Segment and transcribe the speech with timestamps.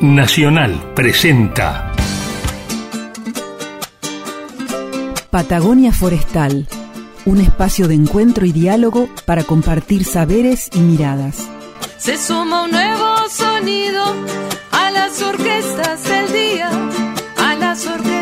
[0.00, 1.90] Nacional presenta
[5.28, 6.68] Patagonia Forestal,
[7.24, 11.48] un espacio de encuentro y diálogo para compartir saberes y miradas.
[11.96, 14.04] Se suma un nuevo sonido
[14.70, 16.70] a las orquestas del día,
[17.36, 18.17] a las orquestas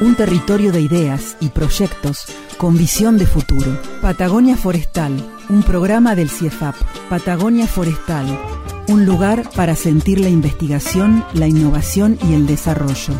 [0.00, 2.26] Un territorio de ideas y proyectos
[2.56, 3.76] con visión de futuro.
[4.00, 5.12] Patagonia Forestal,
[5.48, 6.76] un programa del CIEFAP.
[7.10, 8.26] Patagonia Forestal,
[8.86, 13.12] un lugar para sentir la investigación, la innovación y el desarrollo.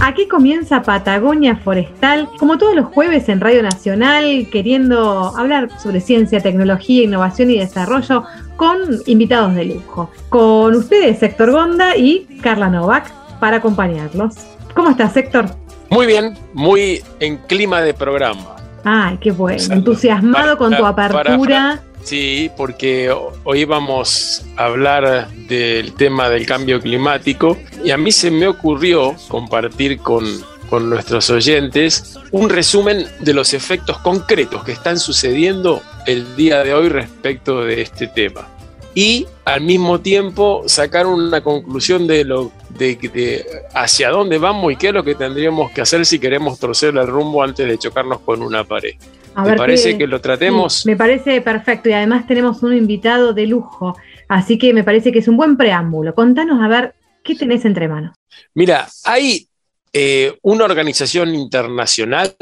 [0.00, 6.38] Aquí comienza Patagonia Forestal, como todos los jueves en Radio Nacional, queriendo hablar sobre ciencia,
[6.38, 8.22] tecnología, innovación y desarrollo
[8.54, 10.10] con invitados de lujo.
[10.28, 14.36] Con ustedes, Héctor Gonda y Carla Novak, para acompañarlos.
[14.74, 15.54] ¿Cómo estás, Héctor?
[15.90, 18.56] Muy bien, muy en clima de programa.
[18.84, 19.62] Ay, qué bueno.
[19.74, 21.82] Entusiasmado con tu apertura.
[22.02, 28.30] sí, porque hoy vamos a hablar del tema del cambio climático y a mí se
[28.30, 30.24] me ocurrió compartir con,
[30.70, 36.72] con nuestros oyentes un resumen de los efectos concretos que están sucediendo el día de
[36.72, 38.48] hoy respecto de este tema.
[38.94, 44.88] Y al mismo tiempo sacar una conclusión de lo de, hacia dónde vamos y qué
[44.88, 48.42] es lo que tendríamos que hacer si queremos torcer el rumbo antes de chocarnos con
[48.42, 48.94] una pared.
[49.42, 50.86] ¿Me parece que lo tratemos?
[50.86, 53.96] me parece perfecto y además tenemos un invitado de lujo,
[54.28, 56.14] así que me parece que es un buen preámbulo.
[56.14, 58.16] Contanos a ver qué tenés entre manos.
[58.54, 59.48] Mira, hay
[59.92, 62.36] eh, una organización internacional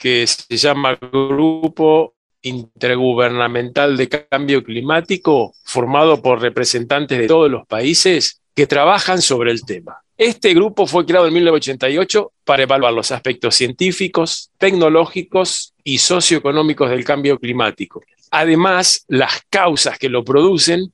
[0.00, 2.15] que se llama Grupo
[2.46, 9.64] Intergubernamental de Cambio Climático, formado por representantes de todos los países que trabajan sobre el
[9.64, 9.98] tema.
[10.16, 17.04] Este grupo fue creado en 1988 para evaluar los aspectos científicos, tecnológicos y socioeconómicos del
[17.04, 18.02] cambio climático.
[18.30, 20.92] Además, las causas que lo producen,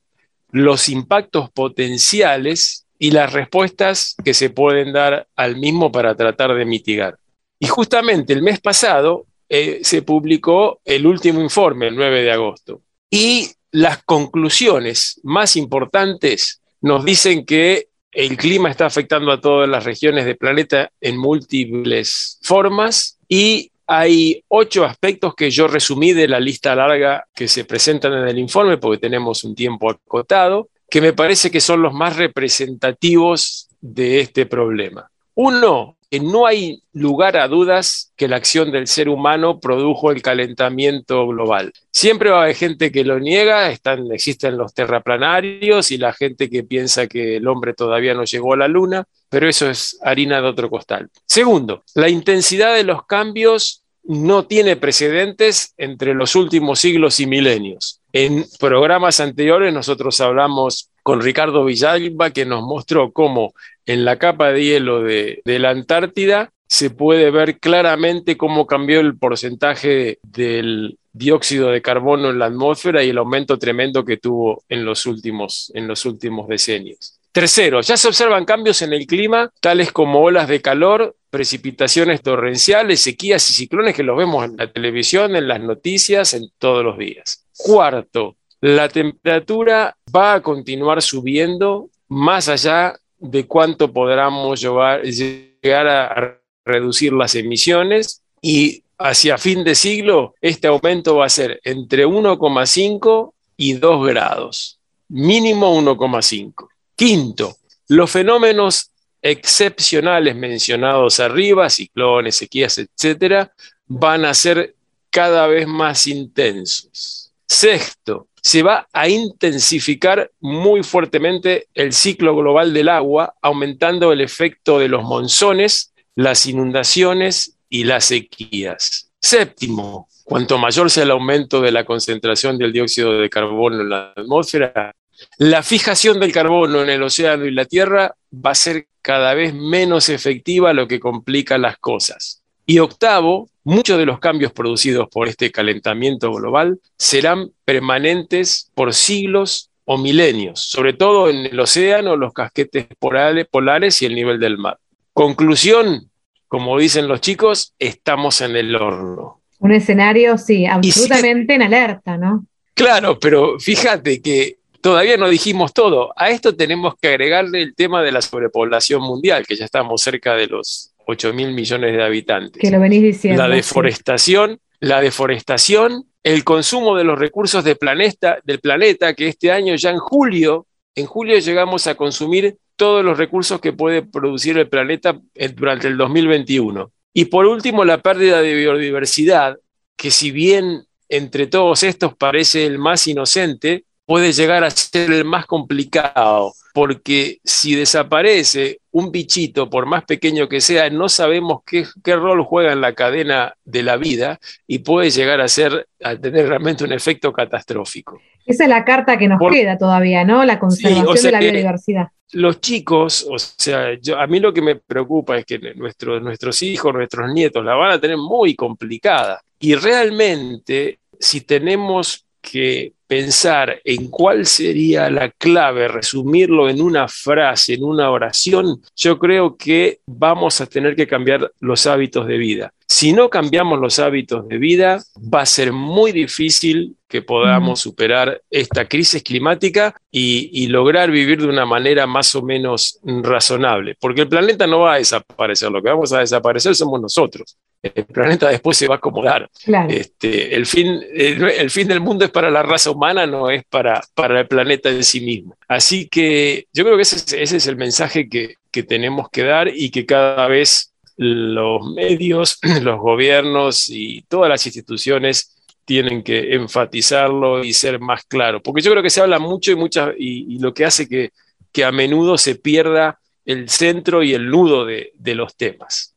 [0.51, 6.65] los impactos potenciales y las respuestas que se pueden dar al mismo para tratar de
[6.65, 7.17] mitigar.
[7.59, 9.25] Y justamente el mes pasado
[9.55, 12.81] eh, se publicó el último informe, el 9 de agosto.
[13.11, 19.83] Y las conclusiones más importantes nos dicen que el clima está afectando a todas las
[19.83, 26.39] regiones del planeta en múltiples formas y hay ocho aspectos que yo resumí de la
[26.39, 31.13] lista larga que se presentan en el informe porque tenemos un tiempo acotado, que me
[31.13, 35.07] parece que son los más representativos de este problema.
[35.35, 41.27] Uno, no hay lugar a dudas que la acción del ser humano produjo el calentamiento
[41.27, 41.73] global.
[41.91, 46.49] Siempre va a haber gente que lo niega, están, existen los terraplanarios y la gente
[46.49, 50.41] que piensa que el hombre todavía no llegó a la luna, pero eso es harina
[50.41, 51.09] de otro costal.
[51.25, 58.01] Segundo, la intensidad de los cambios no tiene precedentes entre los últimos siglos y milenios.
[58.11, 63.53] En programas anteriores nosotros hablamos con Ricardo Villalba que nos mostró cómo
[63.85, 69.17] en la capa de hielo de, la Antártida se puede ver claramente cómo cambió el
[69.17, 74.83] porcentaje del dióxido de carbono en la atmósfera y el aumento tremendo que tuvo en
[74.83, 77.19] los últimos, en los últimos decenios.
[77.31, 83.01] Tercero, ya se observan cambios en el clima, tales como olas de calor, precipitaciones torrenciales,
[83.01, 86.97] sequías y ciclones que los vemos en la televisión, en las noticias, en todos los
[86.97, 87.45] días.
[87.57, 97.13] Cuarto, la temperatura va a continuar subiendo más allá de cuánto podamos llegar a reducir
[97.13, 103.73] las emisiones y hacia fin de siglo este aumento va a ser entre 1,5 y
[103.73, 106.67] 2 grados, mínimo 1,5.
[106.95, 107.55] Quinto,
[107.87, 108.91] los fenómenos
[109.21, 113.53] excepcionales mencionados arriba, ciclones, sequías, etcétera,
[113.87, 114.75] van a ser
[115.09, 117.31] cada vez más intensos.
[117.47, 124.79] Sexto, se va a intensificar muy fuertemente el ciclo global del agua, aumentando el efecto
[124.79, 129.09] de los monzones, las inundaciones y las sequías.
[129.21, 134.11] Séptimo, cuanto mayor sea el aumento de la concentración del dióxido de carbono en la
[134.13, 134.91] atmósfera,
[135.37, 139.53] la fijación del carbono en el océano y la tierra va a ser cada vez
[139.53, 142.42] menos efectiva, lo que complica las cosas.
[142.65, 149.69] Y octavo, muchos de los cambios producidos por este calentamiento global serán permanentes por siglos
[149.85, 154.77] o milenios, sobre todo en el océano, los casquetes polares y el nivel del mar.
[155.11, 156.09] Conclusión,
[156.47, 159.41] como dicen los chicos, estamos en el horno.
[159.59, 162.45] Un escenario, sí, absolutamente en alerta, ¿no?
[162.73, 166.13] Claro, pero fíjate que todavía no dijimos todo.
[166.15, 170.35] A esto tenemos que agregarle el tema de la sobrepoblación mundial, que ya estamos cerca
[170.35, 172.61] de los 8 mil millones de habitantes.
[172.61, 173.41] Que lo venís diciendo.
[173.41, 179.51] La deforestación, la deforestación el consumo de los recursos del planeta, del planeta, que este
[179.51, 184.57] año ya en julio, en julio llegamos a consumir todos los recursos que puede producir
[184.57, 185.19] el planeta
[185.53, 186.91] durante el 2021.
[187.13, 189.57] Y por último, la pérdida de biodiversidad,
[189.97, 195.25] que si bien entre todos estos parece el más inocente, puede llegar a ser el
[195.25, 201.85] más complicado, porque si desaparece un bichito, por más pequeño que sea, no sabemos qué,
[202.15, 206.47] rol juega en la cadena de la vida y puede llegar a ser, a tener
[206.47, 208.19] realmente un efecto catastrófico.
[208.45, 210.43] Esa es la carta que nos queda todavía, ¿no?
[210.43, 212.07] La conservación de la biodiversidad.
[212.33, 216.61] Los chicos, o sea, yo, a mí lo que me preocupa es que nuestros, nuestros
[216.63, 219.41] hijos, nuestros nietos la van a tener muy complicada.
[219.59, 227.75] Y realmente, si tenemos que pensar en cuál sería la clave, resumirlo en una frase,
[227.75, 232.73] en una oración, yo creo que vamos a tener que cambiar los hábitos de vida.
[232.87, 238.41] Si no cambiamos los hábitos de vida, va a ser muy difícil que podamos superar
[238.49, 244.27] esta crisis climática y, lograr vivir de una manera más o menos razonable, porque el
[244.27, 247.57] planeta no va a desaparecer, lo que vamos a desaparecer somos nosotros.
[247.83, 249.49] El planeta después se va a acomodar.
[249.89, 254.01] Este, el, fin, el, fin del mundo es para la raza humana, no es para,
[254.15, 255.57] para el planeta en sí mismo.
[255.67, 259.67] Así que yo creo que ese, ese es el mensaje que, que tenemos que dar
[259.67, 265.53] y que cada vez los medios, los gobiernos y todas las instituciones
[265.85, 269.75] tienen que enfatizarlo y ser más claro, porque yo creo que se habla mucho y,
[269.75, 271.31] muchas, y, lo que hace que,
[271.71, 276.12] que, a menudo se pierda el centro y el nudo de, de los temas.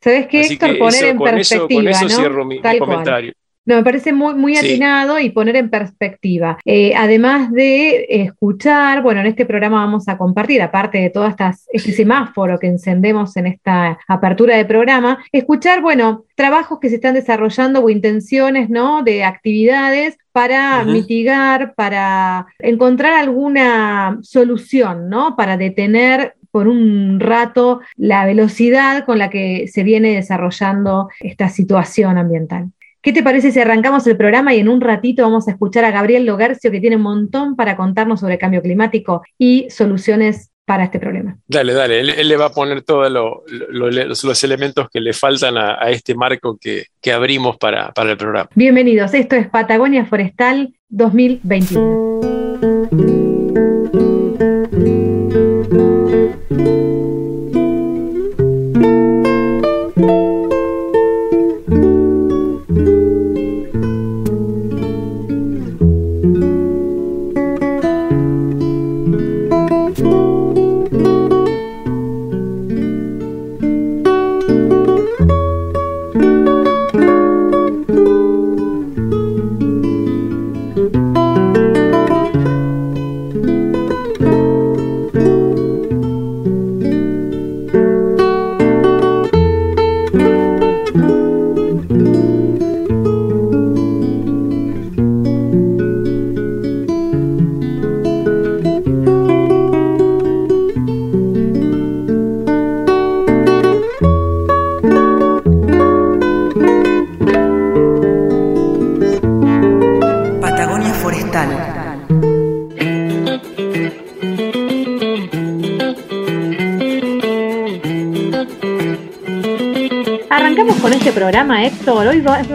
[0.00, 0.78] ¿Sabes qué, Héctor?
[0.78, 1.82] Poner en perspectiva.
[1.82, 3.32] Con eso, cierro mi, comentario.
[3.66, 6.58] No, me parece muy, muy atinado y poner en perspectiva.
[6.64, 11.28] Eh, además de escuchar, bueno, en este programa vamos a compartir, aparte de todo
[11.72, 17.14] este semáforo que encendemos en esta apertura de programa, escuchar, bueno, trabajos que se están
[17.14, 19.02] desarrollando o intenciones, ¿no?
[19.02, 25.36] De actividades para mitigar, para encontrar alguna solución, ¿no?
[25.36, 32.18] Para detener por un rato la velocidad con la que se viene desarrollando esta situación
[32.18, 32.70] ambiental.
[33.02, 35.90] ¿Qué te parece si arrancamos el programa y en un ratito vamos a escuchar a
[35.90, 41.00] Gabriel Logercio que tiene un montón para contarnos sobre cambio climático y soluciones para este
[41.00, 41.36] problema?
[41.48, 46.14] Dale, dale, él, le va a poner todos los, elementos que le faltan a, este
[46.14, 48.50] marco que, que abrimos para, para el programa.
[48.54, 52.39] Bienvenidos, esto es Patagonia Forestal 2021.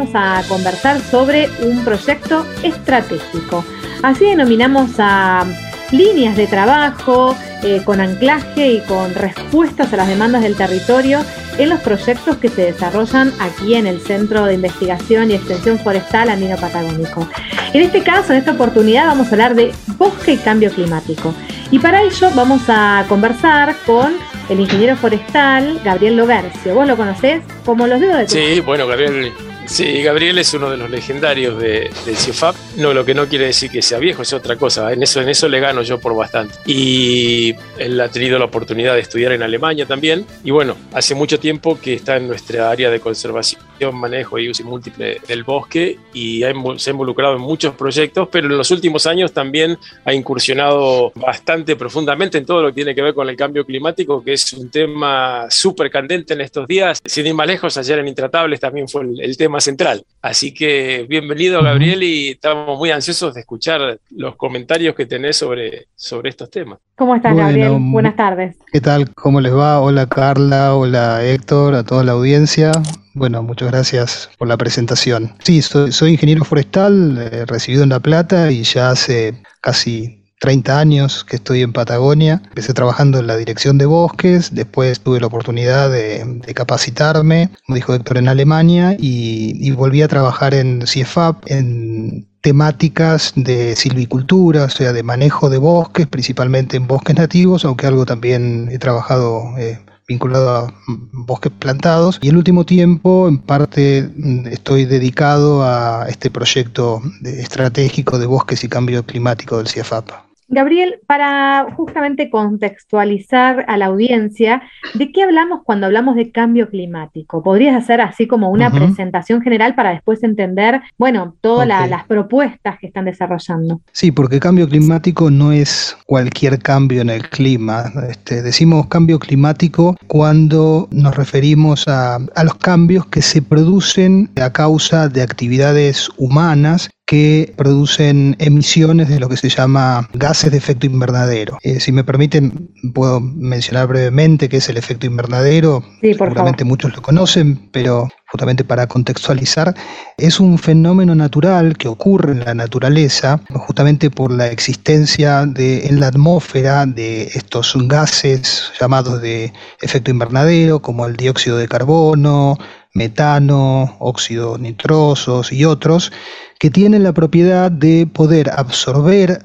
[0.06, 3.64] Vamos a conversar sobre un proyecto estratégico.
[4.04, 5.46] Así denominamos a
[5.92, 11.24] líneas de trabajo eh, con anclaje y con respuestas a las demandas del territorio
[11.58, 16.30] en los proyectos que se desarrollan aquí en el Centro de Investigación y Extensión Forestal
[16.30, 17.28] Andino Patagónico.
[17.74, 21.34] En este caso, en esta oportunidad, vamos a hablar de bosque y cambio climático.
[21.72, 24.14] Y para ello vamos a conversar con
[24.50, 26.76] el ingeniero forestal Gabriel Logercio.
[26.76, 27.42] ¿Vos lo conocés?
[27.66, 29.34] Como los dedos de tu Sí, bueno, Gabriel
[29.68, 32.56] Sí, Gabriel es uno de los legendarios de, del CIFAP.
[32.78, 34.92] No, lo que no quiere decir que sea viejo, es otra cosa.
[34.94, 36.56] En eso, en eso le gano yo por bastante.
[36.66, 40.26] Y él ha tenido la oportunidad de estudiar en Alemania también.
[40.44, 44.64] Y bueno, hace mucho tiempo que está en nuestra área de conservación, manejo y uso
[44.64, 46.42] múltiple del bosque y
[46.78, 51.76] se ha involucrado en muchos proyectos, pero en los últimos años también ha incursionado bastante
[51.76, 54.70] profundamente en todo lo que tiene que ver con el cambio climático, que es un
[54.70, 57.02] tema súper candente en estos días.
[57.06, 60.04] Sin ir más lejos, ayer en Intratables también fue el tema central.
[60.22, 65.88] Así que bienvenido Gabriel y estamos muy ansiosos de escuchar los comentarios que tenés sobre,
[65.96, 66.80] sobre estos temas.
[66.96, 67.78] ¿Cómo estás Gabriel?
[67.80, 68.56] Buenas tardes.
[68.72, 69.14] ¿Qué tal?
[69.14, 69.82] ¿Cómo les va?
[69.82, 72.72] Hola Carla, hola Héctor, a toda la audiencia.
[73.16, 75.32] Bueno, muchas gracias por la presentación.
[75.42, 81.24] Sí, soy, ingeniero forestal, eh, recibido en La Plata y ya hace casi 30 años
[81.24, 82.42] que estoy en Patagonia.
[82.44, 87.94] Empecé trabajando en la dirección de bosques, después tuve la oportunidad de, capacitarme, como dijo
[87.94, 94.92] Héctor, en Alemania y, volví a trabajar en CIEFAP, en temáticas de silvicultura, o sea,
[94.92, 100.50] de manejo de bosques, principalmente en bosques nativos, aunque algo también he trabajado eh, vinculado
[100.50, 100.74] a
[101.12, 102.20] bosques plantados.
[102.22, 104.10] Y el último tiempo, en parte,
[104.52, 110.10] estoy dedicado a este proyecto estratégico de bosques y cambio climático del CIEFAP.
[110.56, 114.62] Gabriel, para justamente contextualizar a la audiencia,
[114.94, 117.44] ¿de qué hablamos cuando hablamos de cambio climático?
[117.44, 122.88] ¿Podrías hacer así como una presentación general para después entender, bueno, todas las propuestas que
[122.88, 123.82] están desarrollando?
[123.92, 127.92] Sí, porque cambio climático no es cualquier cambio en el clima.
[128.10, 134.52] Este, decimos cambio climático cuando nos referimos a, a los cambios que se producen a
[134.54, 140.88] causa de actividades humanas que producen emisiones de lo que se llama gases de efecto
[140.88, 141.60] invernadero.
[141.62, 145.84] Eh, si me permiten, puedo mencionar brevemente qué es el efecto invernadero.
[146.02, 149.76] Sí, por Seguramente muchos lo conocen, pero justamente para contextualizar,
[150.18, 156.00] es un fenómeno natural que ocurre en la naturaleza, justamente por la existencia de, en
[156.00, 162.58] la atmósfera de estos gases llamados de efecto invernadero, como el dióxido de carbono,
[162.96, 166.12] metano, óxido nitrosos y otros,
[166.60, 169.42] que tienen la propiedad de poder absorber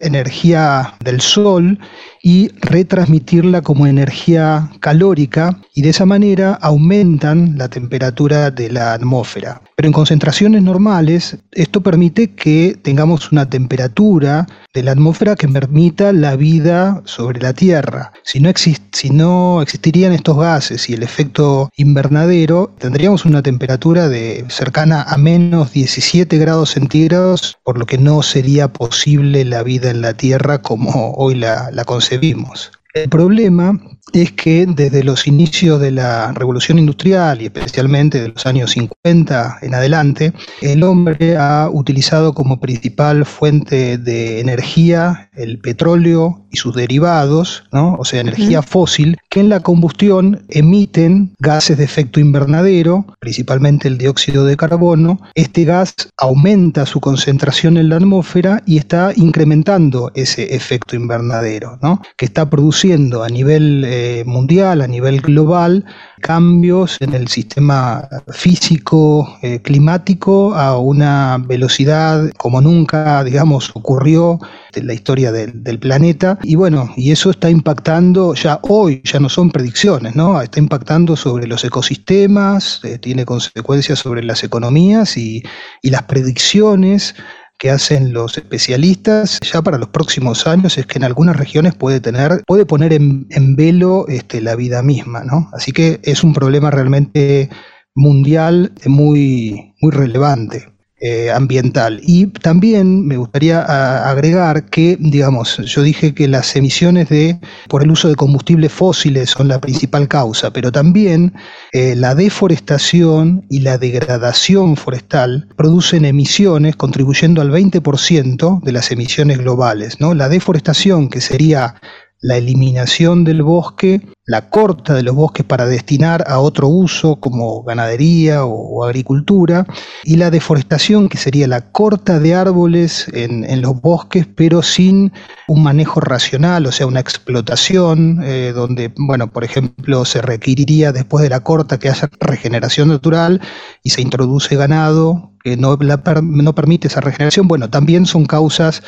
[0.00, 1.78] energía del sol
[2.22, 9.62] y retransmitirla como energía calórica y de esa manera aumentan la temperatura de la atmósfera.
[9.76, 16.12] Pero en concentraciones normales esto permite que tengamos una temperatura de la atmósfera que permita
[16.12, 18.12] la vida sobre la Tierra.
[18.22, 25.16] Si no, existirían estos gases y el efecto invernadero, tendríamos una temperatura de cercana a
[25.16, 30.62] menos 17 grados centígrados, por lo que no sería posible la vida en la Tierra
[30.62, 32.70] como hoy la, la concebimos.
[32.94, 33.78] El problema
[34.14, 39.58] es que desde los inicios de la revolución industrial y especialmente de los años 50
[39.60, 46.74] en adelante, el hombre ha utilizado como principal fuente de energía el petróleo y sus
[46.74, 53.88] derivados, o sea, energía fósil, que en la combustión emiten gases de efecto invernadero, principalmente
[53.88, 55.20] el dióxido de carbono.
[55.34, 61.78] Este gas aumenta su concentración en la atmósfera y está incrementando ese efecto invernadero,
[62.16, 65.84] que está produciendo a nivel eh, mundial, a nivel global,
[66.20, 74.38] cambios en el sistema físico eh, climático a una velocidad como nunca, digamos, ocurrió
[74.74, 76.38] en la historia del, planeta.
[76.42, 80.40] Y bueno, y eso está impactando ya hoy, ya no son predicciones, ¿no?
[80.40, 85.42] Está impactando sobre los ecosistemas, eh, tiene consecuencias sobre las economías y,
[85.82, 87.14] y las predicciones
[87.58, 92.00] que hacen los especialistas ya para los próximos años es que en algunas regiones puede
[92.00, 95.48] tener, puede poner en, velo este, la vida misma, ¿no?
[95.52, 97.48] Así que es un problema realmente
[97.94, 100.75] mundial muy, muy relevante.
[100.98, 102.00] Eh, ambiental.
[102.02, 103.60] Y también me gustaría
[104.08, 107.38] agregar que, digamos, yo dije que las emisiones de
[107.68, 111.34] por el uso de combustibles fósiles son la principal causa, pero también
[111.72, 119.36] eh, la deforestación y la degradación forestal producen emisiones contribuyendo al 20% de las emisiones
[119.36, 120.00] globales.
[120.00, 120.14] ¿no?
[120.14, 121.74] La deforestación, que sería
[122.20, 127.62] la eliminación del bosque, la corta de los bosques para destinar a otro uso como
[127.62, 129.66] ganadería o, agricultura,
[130.02, 135.12] y la deforestación, que sería la corta de árboles en, los bosques, pero sin
[135.46, 141.22] un manejo racional, o sea, una explotación, eh, donde, bueno, por ejemplo, se requeriría después
[141.22, 143.40] de la corta que haya regeneración natural
[143.82, 148.82] y se introduce ganado que no, no permite esa regeneración, bueno, también son causas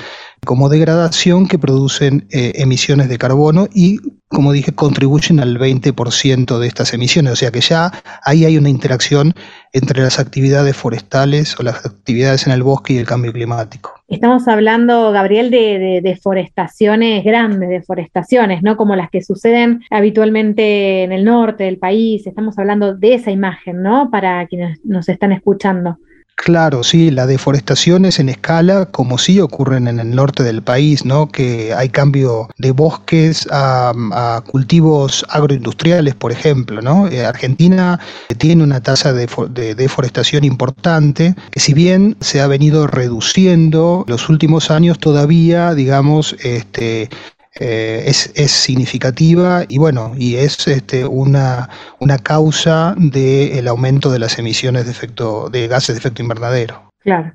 [0.45, 6.67] como degradación que producen eh, emisiones de carbono y, como dije, contribuyen al 20% de
[6.67, 7.33] estas emisiones.
[7.33, 7.91] O sea que ya
[8.25, 9.35] ahí hay una interacción
[9.73, 13.93] entre las actividades forestales o las actividades en el bosque y el cambio climático.
[14.09, 18.77] Estamos hablando, Gabriel, de, deforestaciones grandes, deforestaciones, ¿no?
[18.79, 22.27] Como las que suceden habitualmente en el norte del país.
[22.27, 24.11] Estamos hablando de esa imagen, ¿no?
[24.11, 25.99] Para quienes nos están escuchando.
[26.39, 31.05] Claro, sí, la deforestación es en escala, como sí ocurren en el norte del país,
[31.05, 31.29] ¿no?
[31.29, 37.09] Que hay cambio de bosques a, cultivos agroindustriales, por ejemplo, ¿no?
[37.09, 37.99] Eh, Argentina
[38.39, 44.29] tiene una tasa de, de, deforestación importante, que si bien se ha venido reduciendo los
[44.29, 47.11] últimos años, todavía, digamos, este,
[47.61, 54.19] eh, es, es, significativa y bueno, y es este, una, una causa del aumento de
[54.19, 56.91] las emisiones de, efecto, de gases de efecto invernadero.
[57.01, 57.33] Claro.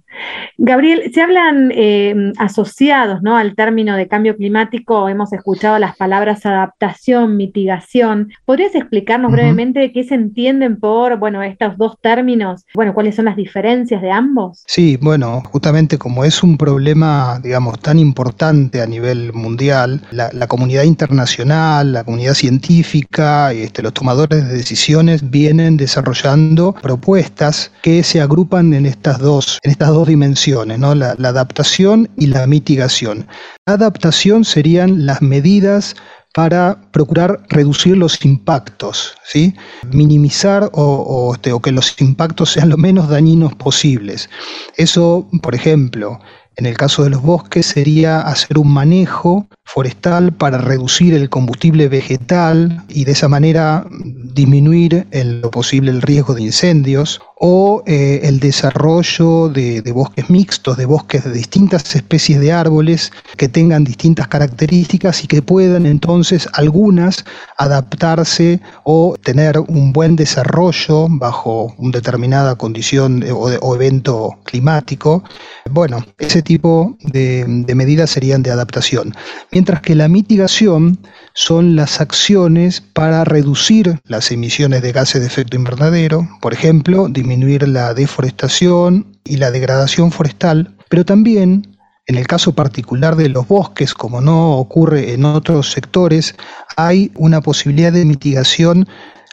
[0.58, 3.36] Gabriel, se hablan eh, asociados ¿no?
[3.36, 8.32] al término de cambio climático, hemos escuchado las palabras adaptación, mitigación.
[8.46, 12.65] ¿Podrías explicarnos brevemente qué se entienden por bueno, estos dos términos?
[12.74, 14.63] Bueno, ¿cuáles son las diferencias de ambos?
[14.67, 20.84] Sí, bueno, justamente como es un problema, digamos, tan importante a nivel mundial, la, comunidad
[20.84, 28.74] internacional, la comunidad científica, este, los tomadores de decisiones vienen desarrollando propuestas que se agrupan
[28.74, 30.96] en estas dos, en estas dos dimensiones, ¿no?
[30.96, 33.28] la, adaptación y la mitigación.
[33.66, 35.96] La adaptación serían las medidas
[36.34, 39.54] para procurar reducir los impactos, ¿sí?
[39.92, 44.30] minimizar este, o, que los impactos sean lo menos dañinos posibles.
[44.76, 46.20] Eso, por ejemplo,
[46.56, 51.88] en el caso de los bosques sería hacer un manejo forestal para reducir el combustible
[51.88, 58.22] vegetal y de esa manera disminuir en lo posible el riesgo de incendios o eh,
[58.24, 64.29] el desarrollo de, bosques mixtos, de bosques de distintas especies de árboles que tengan distintas
[64.29, 67.25] características y que puedan entonces algunas
[67.58, 75.24] adaptarse o tener un buen desarrollo bajo una determinada condición o, evento climático.
[75.70, 79.13] Bueno, ese tipo de medidas serían de adaptación.
[79.54, 80.98] Mientras que la mitigación
[81.36, 87.68] son las acciones para reducir las emisiones de gases de efecto invernadero, por ejemplo, disminuir
[87.68, 93.94] la deforestación y la degradación forestal, pero también en el caso particular de los bosques,
[93.94, 96.34] como no ocurre en otros sectores,
[96.76, 98.88] hay una posibilidad de mitigación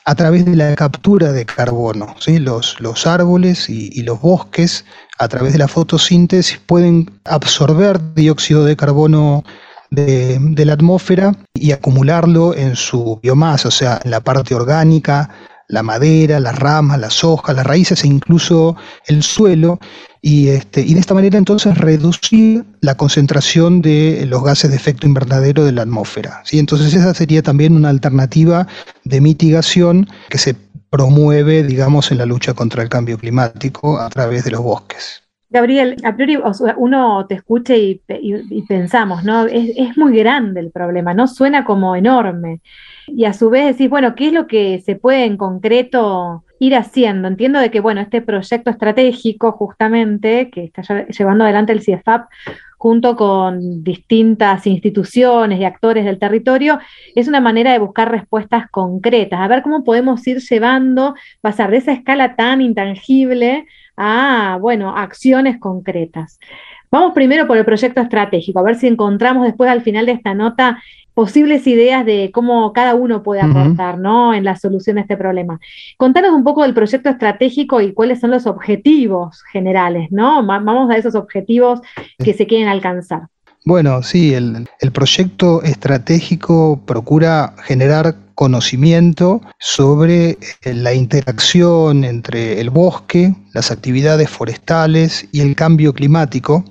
[0.05, 2.15] a través de la captura de carbono.
[2.27, 4.85] Los, árboles y, los bosques,
[5.19, 9.45] a través de la fotosíntesis, pueden absorber dióxido de carbono
[9.90, 15.30] de, la atmósfera y acumularlo en su biomasa, o sea, en la parte orgánica,
[15.68, 19.78] la madera, las ramas, las hojas, las raíces e incluso el suelo,
[20.23, 25.06] y, este, y de esta manera entonces reducir la concentración de los gases de efecto
[25.06, 26.43] invernadero de la atmósfera.
[26.45, 26.58] ¿sí?
[26.58, 28.67] Entonces esa sería también una alternativa
[29.04, 30.56] de mitigación que se
[30.91, 35.23] promueve, digamos, en la lucha contra el cambio climático a través de los bosques.
[35.50, 36.39] Gabriel, a priori
[36.76, 38.00] uno te escucha y,
[38.69, 39.47] pensamos, ¿no?
[39.47, 41.26] Es, muy grande el problema, ¿no?
[41.26, 42.60] Suena como enorme.
[43.08, 46.76] Y a su vez decís, bueno, ¿qué es lo que se puede en concreto ir
[46.76, 47.26] haciendo?
[47.26, 52.28] Entiendo de que, bueno, este proyecto estratégico justamente que está llevando adelante el CIEFAP
[52.78, 56.78] junto con distintas instituciones y actores del territorio,
[57.15, 61.76] es una manera de buscar respuestas concretas, a ver cómo podemos ir llevando, pasar de
[61.78, 63.67] esa escala tan intangible
[64.00, 66.41] a, bueno, acciones concretas.
[66.91, 70.34] Vamos primero por el proyecto estratégico, a ver si encontramos después al final de esta
[70.34, 70.82] nota
[71.15, 74.32] posibles ideas de cómo cada uno puede aportar ¿no?
[74.32, 75.60] en la solución de este problema.
[75.99, 80.45] Contanos un poco del proyecto estratégico y cuáles son los objetivos generales, ¿no?
[80.47, 81.80] Vamos a esos objetivos
[82.19, 83.23] que se quieren alcanzar.
[83.71, 93.33] Bueno, sí, el, proyecto estratégico procura generar conocimiento sobre eh, la interacción entre el bosque,
[93.54, 96.65] las actividades forestales y el cambio climático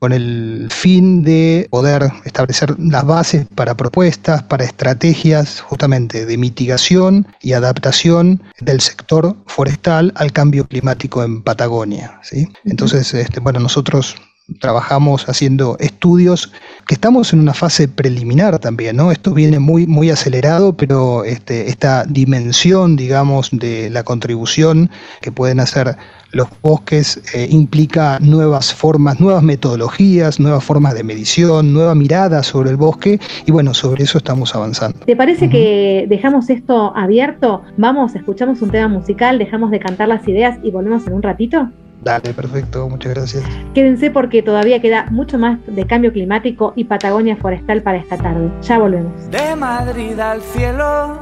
[0.00, 7.26] con el fin de poder establecer las bases para propuestas, para estrategias justamente de mitigación
[7.40, 12.20] y adaptación del sector forestal al cambio climático en Patagonia.
[12.22, 12.46] ¿sí?
[12.66, 14.14] Entonces, este, bueno, nosotros
[14.60, 16.52] trabajamos haciendo estudios
[16.86, 19.10] que estamos en una fase preliminar también, ¿no?
[19.10, 24.90] Esto viene muy, muy acelerado, pero este, esta dimensión, digamos, de la contribución
[25.22, 25.96] que pueden hacer
[26.32, 32.70] los bosques eh, implica nuevas formas, nuevas metodologías, nuevas formas de medición, nueva mirada sobre
[32.70, 34.98] el bosque y bueno, sobre eso estamos avanzando.
[35.06, 37.62] ¿Te parece que dejamos esto abierto?
[37.78, 41.70] Vamos, escuchamos un tema musical, dejamos de cantar las ideas y volvemos en un ratito.
[42.04, 43.42] Dale, perfecto, muchas gracias.
[43.74, 48.50] Quédense porque todavía queda mucho más de cambio climático y Patagonia forestal para esta tarde.
[48.60, 49.30] Ya volvemos.
[49.30, 51.18] De Madrid al cielo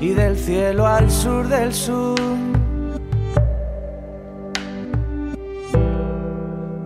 [0.00, 2.18] y del cielo al sur del sur.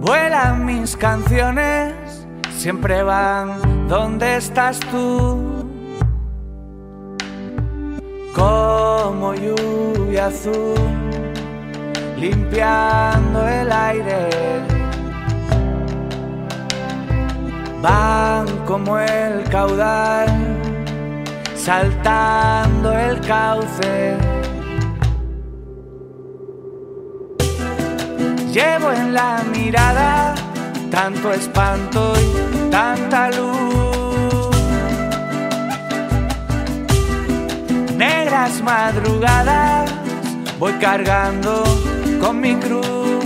[0.00, 1.94] Vuelan mis canciones,
[2.50, 5.38] siempre van donde estás tú.
[8.34, 11.31] Como lluvia azul
[12.22, 14.28] limpiando el aire.
[17.80, 20.28] Van como el caudal,
[21.56, 24.16] saltando el cauce.
[28.52, 30.34] Llevo en la mirada
[30.92, 34.50] tanto espanto y tanta luz.
[37.96, 39.90] Negras madrugadas
[40.60, 41.64] voy cargando
[42.22, 43.24] con mi cruz.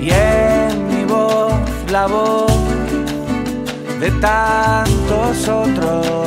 [0.00, 1.52] Y en mi voz
[1.90, 2.52] la voz
[4.00, 6.22] de tantos otros.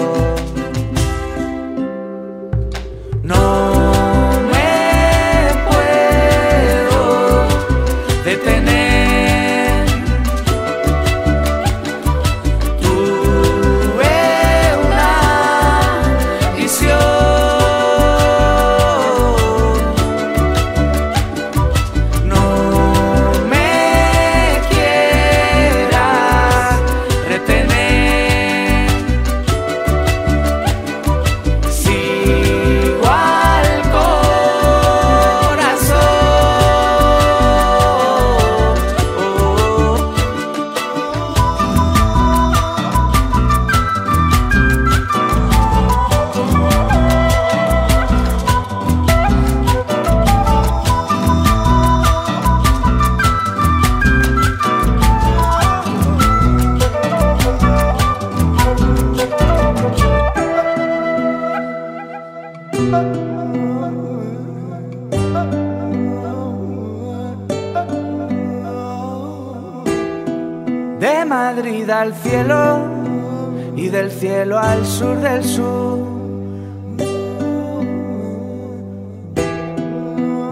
[74.53, 75.97] Al sur del sur.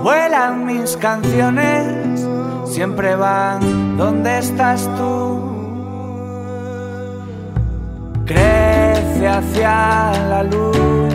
[0.02, 2.28] Vuelan mis canciones,
[2.66, 5.40] siempre van donde estás tú.
[8.26, 11.14] Crece hacia la luz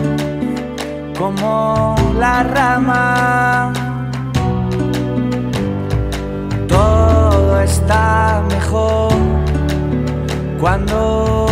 [1.17, 3.73] como la rama.
[6.67, 9.11] Todo está mejor
[10.59, 11.48] cuando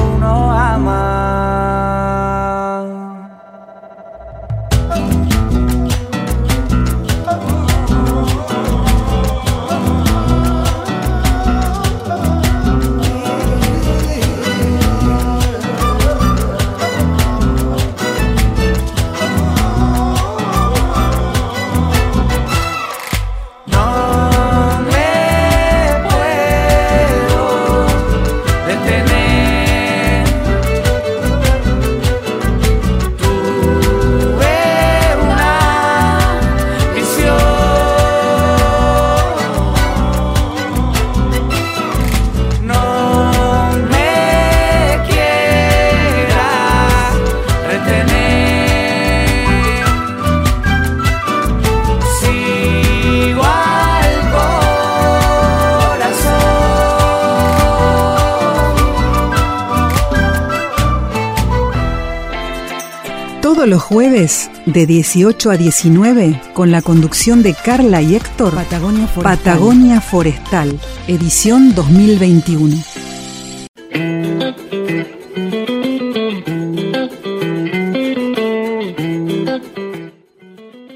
[63.77, 69.37] los jueves de 18 a 19 con la conducción de Carla y Héctor Patagonia Forestal,
[69.37, 72.75] Patagonia Forestal edición 2021.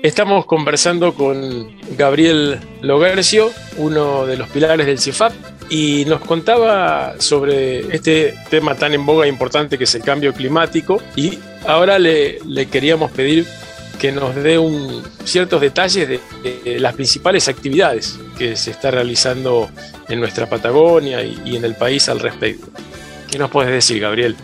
[0.01, 5.33] Estamos conversando con Gabriel Logercio, uno de los pilares del CIFAP,
[5.69, 10.33] y nos contaba sobre este tema tan en boga e importante que es el cambio
[10.33, 11.37] climático y
[11.71, 13.47] ahora le, queríamos pedir
[13.99, 14.59] que nos dé
[15.23, 19.69] ciertos detalles de, las principales actividades que se está realizando
[20.07, 22.67] en nuestra Patagonia y, en el país al respecto.
[23.29, 24.35] ¿Qué nos puedes decir, Gabriel?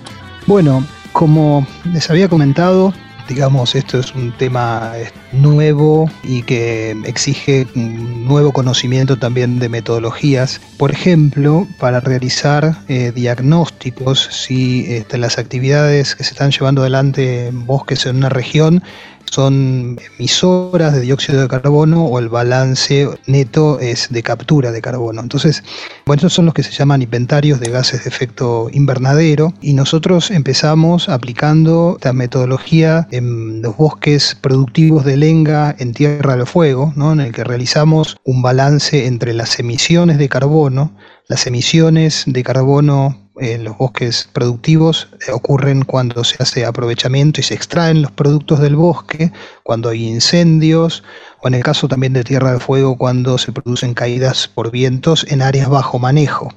[0.46, 2.94] Bueno, como les había comentado,
[3.28, 4.94] digamos, esto es un tema
[5.32, 10.62] nuevo y que exige nuevo conocimiento también de metodologías.
[10.78, 17.48] Por ejemplo, para realizar eh, diagnósticos, si este, las actividades que se están llevando adelante
[17.48, 18.84] en bosques en una región
[19.32, 25.22] son emisoras de dióxido de carbono o el balance neto es de captura de carbono.
[25.22, 25.64] Entonces,
[26.06, 30.32] bueno, estos son los que se llaman inventarios de gases de efecto invernadero y nosotros
[30.32, 37.14] empezamos aplicando esta metodología en los bosques productivos de lenga en Tierra del Fuego, ¿no?
[37.14, 40.96] en el que realizamos un balance entre las emisiones de carbono,
[41.28, 47.44] las emisiones de carbono en los bosques productivos eh, ocurren cuando se hace aprovechamiento y
[47.44, 49.32] se extraen los productos del bosque,
[49.64, 51.04] cuando hay incendios,
[51.42, 55.26] o en el caso también de Tierra del Fuego, cuando se producen caídas por vientos
[55.30, 56.54] en áreas bajo manejo.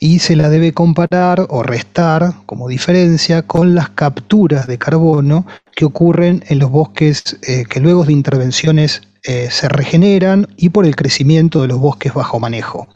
[0.00, 5.84] Y se la debe comparar o restar como diferencia con las capturas de carbono que
[5.84, 10.96] ocurren en los bosques eh, que luego de intervenciones eh, se regeneran y por el
[10.96, 12.88] crecimiento de los bosques bajo manejo.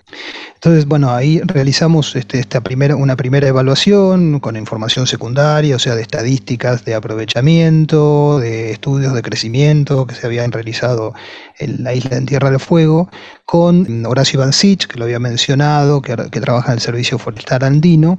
[0.54, 5.96] Entonces, bueno, ahí realizamos este, esta primera, una primera evaluación con información secundaria, o sea,
[5.96, 11.14] de estadísticas de aprovechamiento, de estudios de crecimiento que se habían realizado
[11.58, 13.10] en la isla en Tierra del Fuego,
[13.44, 18.18] con Horacio Bancich, que lo había mencionado, que, que trabaja en el Servicio Forestal Andino.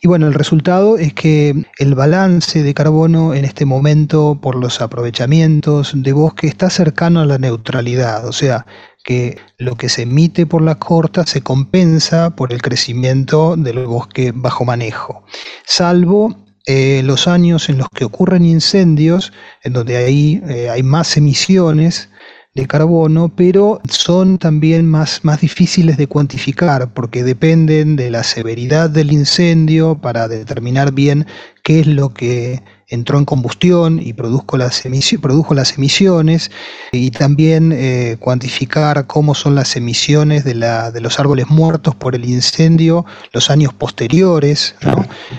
[0.00, 4.80] Y bueno, el resultado es que el balance de carbono en este momento por los
[4.80, 8.66] aprovechamientos de bosque está cercano a la neutralidad, o sea,
[9.04, 14.32] que lo que se emite por la corta se compensa por el crecimiento del bosque
[14.34, 15.24] bajo manejo,
[15.66, 16.36] salvo
[16.66, 19.32] eh, los años en los que ocurren incendios,
[19.64, 22.08] en donde ahí eh, hay más emisiones
[22.54, 28.90] de carbono, pero son también más, más difíciles de cuantificar porque dependen de la severidad
[28.90, 31.26] del incendio para determinar bien
[31.62, 34.82] qué es lo que entró en combustión y produjo las,
[35.20, 36.50] produjo las emisiones
[36.92, 42.14] y también eh, cuantificar cómo son las emisiones de, la, de, los árboles muertos por
[42.14, 44.74] el incendio los años posteriores.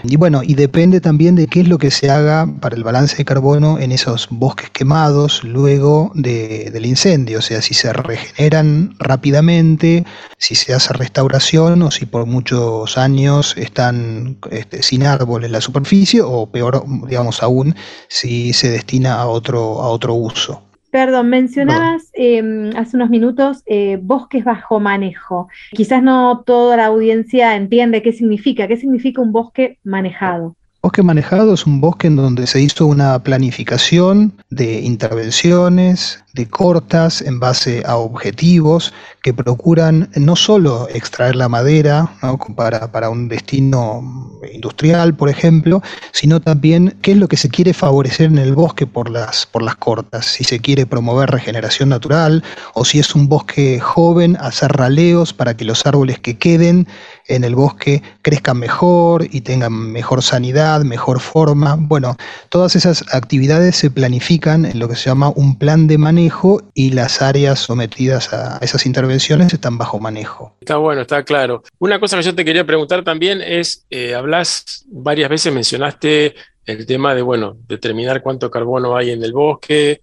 [0.03, 3.17] Y bueno, y depende también de qué es lo que se haga para el balance
[3.17, 10.05] de carbono en esos bosques quemados luego del incendio, o sea, si se regeneran rápidamente,
[10.37, 15.61] si se hace restauración o si por muchos años están este, sin árbol en la
[15.61, 17.75] superficie o peor, digamos, aún
[18.07, 20.61] si se destina a otro, a otro uso.
[20.91, 25.47] Perdón, mencionabas em, hace unos minutos eh, bosques bajo manejo.
[25.71, 30.55] Quizás no toda la audiencia entiende qué significa, qué significa un bosque manejado.
[30.83, 37.21] Bosque manejado es un bosque en donde se hizo una planificación de intervenciones, de cortas
[37.21, 42.11] en base a objetivos que procuran no solo extraer la madera
[42.55, 47.73] para, para, un destino industrial, por ejemplo, sino también qué es lo que se quiere
[47.73, 52.43] favorecer en el bosque por las, por las cortas, si se quiere promover regeneración natural
[52.73, 56.87] o si es un bosque joven, hacer raleos para que los árboles que queden
[57.27, 61.75] en el bosque crezcan mejor y tengan mejor sanidad, mejor forma.
[61.79, 62.17] Bueno,
[62.49, 66.91] todas esas actividades se planifican en lo que se llama un plan de manejo y
[66.91, 70.55] las áreas sometidas a esas intervenciones están bajo manejo.
[70.61, 71.63] Está bueno, está claro.
[71.79, 76.85] Una cosa que yo te quería preguntar también es, eh, hablas varias veces, mencionaste el
[76.85, 80.01] tema de, bueno, determinar cuánto carbono hay en el bosque,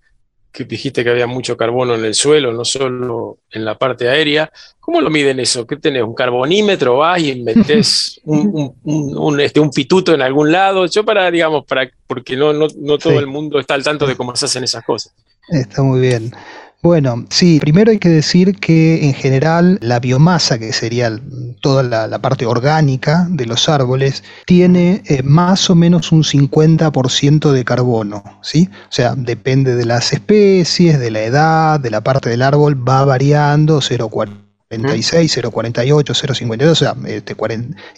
[0.51, 4.51] que dijiste que había mucho carbono en el suelo, no solo en la parte aérea.
[4.81, 5.67] ¿Cómo lo miden eso?
[5.67, 6.03] ¿Qué tenés?
[6.03, 6.99] ¿Un carbonímetro?
[6.99, 10.87] ¿Vas y metés un, un, este, un, pituto en algún lado?
[10.87, 14.17] Yo para, digamos, para, porque no, no, no todo el mundo está al tanto de
[14.17, 15.15] cómo se hacen esas cosas.
[15.49, 16.33] Está muy bien.
[16.81, 21.19] Bueno, sí, primero hay que decir que en general la biomasa, que sería
[21.61, 27.65] toda la, parte orgánica de los árboles, tiene eh, más o menos un 50% de
[27.65, 28.69] carbono, ¿sí?
[28.73, 33.05] O sea, depende de las especies, de la edad, de la parte del árbol, va
[33.05, 37.35] variando 0,40 0,46, 0,48, 0,52, o sea, este,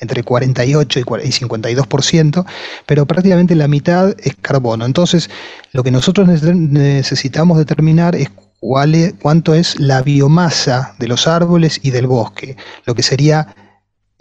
[0.00, 2.46] entre 48 y 52%,
[2.86, 4.86] pero prácticamente la mitad es carbono.
[4.86, 5.30] Entonces,
[5.72, 12.06] lo que nosotros necesitamos determinar es, cuánto es la biomasa de los árboles y del
[12.06, 13.54] bosque, lo que sería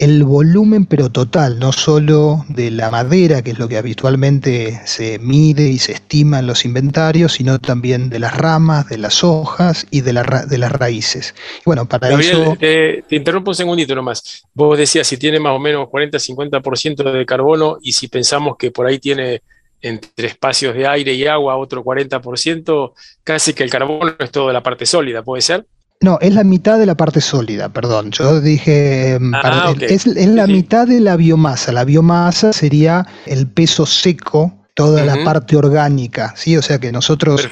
[0.00, 5.18] el volumen pero total, no solo de la madera, que es lo que habitualmente se
[5.18, 9.86] mide y se estima en los inventarios, sino también de las ramas, de las hojas
[9.90, 10.14] y de,
[10.48, 11.34] de las raíces.
[11.66, 12.56] Bueno, para eso...
[12.58, 14.42] te interrumpo un segundito nomás.
[14.54, 18.86] Vos decías si tiene más o menos 40-50% de carbono y si pensamos que por
[18.86, 19.42] ahí tiene
[19.82, 22.92] entre espacios de aire y agua otro 40%,
[23.24, 25.66] casi que el carbono es toda la parte sólida, ¿puede ser?
[26.02, 28.10] No, es la mitad de la parte sólida, perdón.
[28.10, 31.72] Yo dije, mm, ah, es, la mitad de la biomasa.
[31.72, 36.56] La biomasa sería el peso seco, toda la parte orgánica, ¿sí?
[36.56, 37.46] O sea que nosotros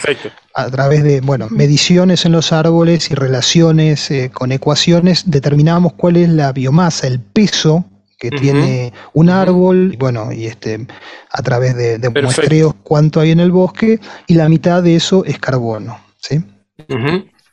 [0.55, 6.17] a través de, bueno, mediciones en los árboles y relaciones eh, con ecuaciones determinamos cuál
[6.17, 7.85] es la biomasa, el peso
[8.19, 10.87] que tiene un árbol, y bueno, y este,
[11.31, 15.39] a través de, muestreos cuánto hay en el bosque, y la mitad de eso es
[15.39, 16.43] carbono, ¿sí?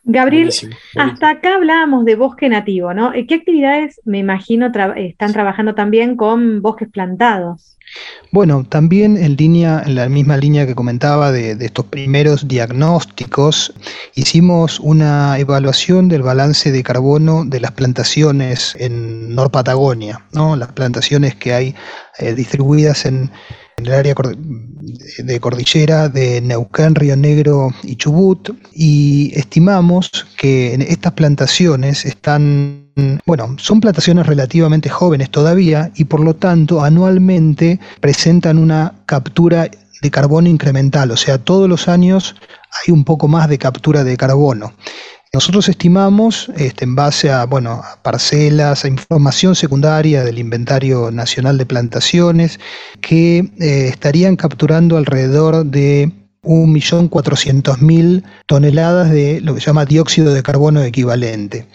[0.04, 0.49] Gabriel,
[0.97, 3.12] hasta acá hablábamos de bosque nativo, ¿no?
[3.12, 7.74] ¿Qué actividades, me imagino, están trabajando también con bosques plantados?
[8.31, 13.73] Bueno, también en línea, en la misma línea que comentaba de, estos primeros diagnósticos,
[14.13, 20.55] hicimos una evaluación del balance de carbono de las plantaciones en Nor Patagonia, ¿no?
[20.55, 21.75] Las plantaciones que hay
[22.19, 23.31] eh, distribuidas en,
[23.77, 24.15] en el área
[25.17, 32.84] de cordillera de Neuquén, Río Negro y Chubut, y estimamos que estas plantaciones están,
[33.25, 39.69] bueno, son plantaciones relativamente jóvenes todavía y por lo tanto anualmente presentan una captura
[40.01, 42.36] de carbono incremental, o sea, todos los años
[42.71, 44.73] hay un poco más de captura de carbono.
[45.34, 51.65] Nosotros estimamos, este, en base a, bueno, parcelas, a información secundaria del Inventario Nacional de
[51.65, 52.58] Plantaciones,
[53.01, 56.10] que eh, estarían capturando alrededor de
[56.43, 61.67] 1.400.000 toneladas de lo que se llama dióxido de carbono equivalente.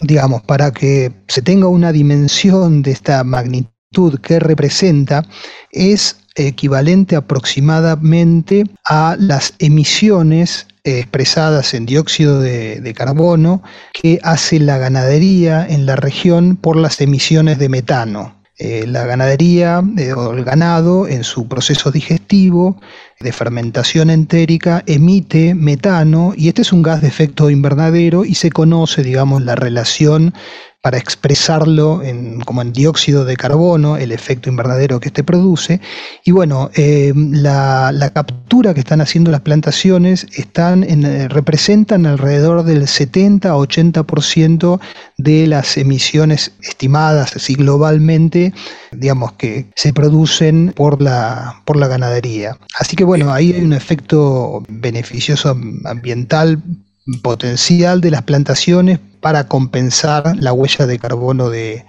[0.00, 5.24] Digamos, para que se tenga una dimensión de esta magnitud que representa,
[5.70, 15.66] es equivalente aproximadamente a las emisiones expresadas en dióxido de, carbono que hace la ganadería
[15.68, 18.40] en la región por las emisiones de metano.
[18.58, 22.78] Eh, la ganadería eh, o el ganado en su proceso digestivo
[23.22, 28.50] de fermentación entérica emite metano y este es un gas de efecto invernadero y se
[28.50, 30.32] conoce, digamos, la relación
[30.82, 35.78] para expresarlo en, como en dióxido de carbono, el efecto invernadero que este produce.
[36.24, 42.64] Y bueno, eh, la, captura que están haciendo las plantaciones están en, eh, representan alrededor
[42.64, 44.80] del 70-80%
[45.18, 48.54] de las emisiones estimadas así globalmente,
[48.90, 52.56] digamos que se producen por la, por la ganadería.
[52.78, 55.50] Así que bueno, ahí hay un efecto beneficioso
[55.84, 56.62] ambiental
[57.22, 61.84] potencial de las plantaciones para compensar la huella de carbono de,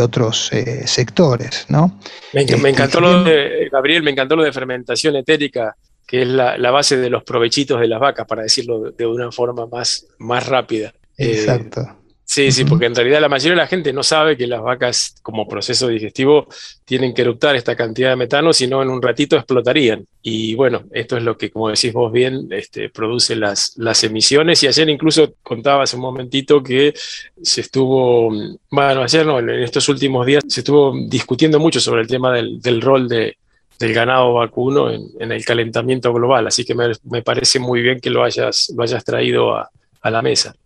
[0.00, 1.66] otros eh, sectores.
[1.68, 1.98] ¿no?
[2.32, 6.70] Me, este, encantó lo de, Gabriel, me encantó lo de fermentación etérica, que es la,
[6.70, 10.92] base de los provechitos de las vacas, para decirlo de una forma más, más rápida.
[11.16, 12.03] Eh, Exacto.
[12.26, 15.14] Sí, sí, porque en realidad la mayoría de la gente no sabe que las vacas
[15.22, 16.48] como proceso digestivo
[16.84, 20.06] tienen que eructar esta cantidad de metano, sino en un ratito explotarían.
[20.22, 24.62] Y bueno, esto es lo que, como decís vos bien, este, produce las, las emisiones.
[24.62, 26.94] Y ayer incluso contaba hace un momentito que
[27.42, 28.30] se estuvo,
[28.70, 32.80] bueno, ayer no, en estos últimos días se estuvo discutiendo mucho sobre el tema del,
[32.80, 33.36] rol de,
[33.78, 36.46] del ganado vacuno en, el calentamiento global.
[36.46, 40.56] Así que me, parece muy bien que lo hayas, lo hayas traído a la mesa.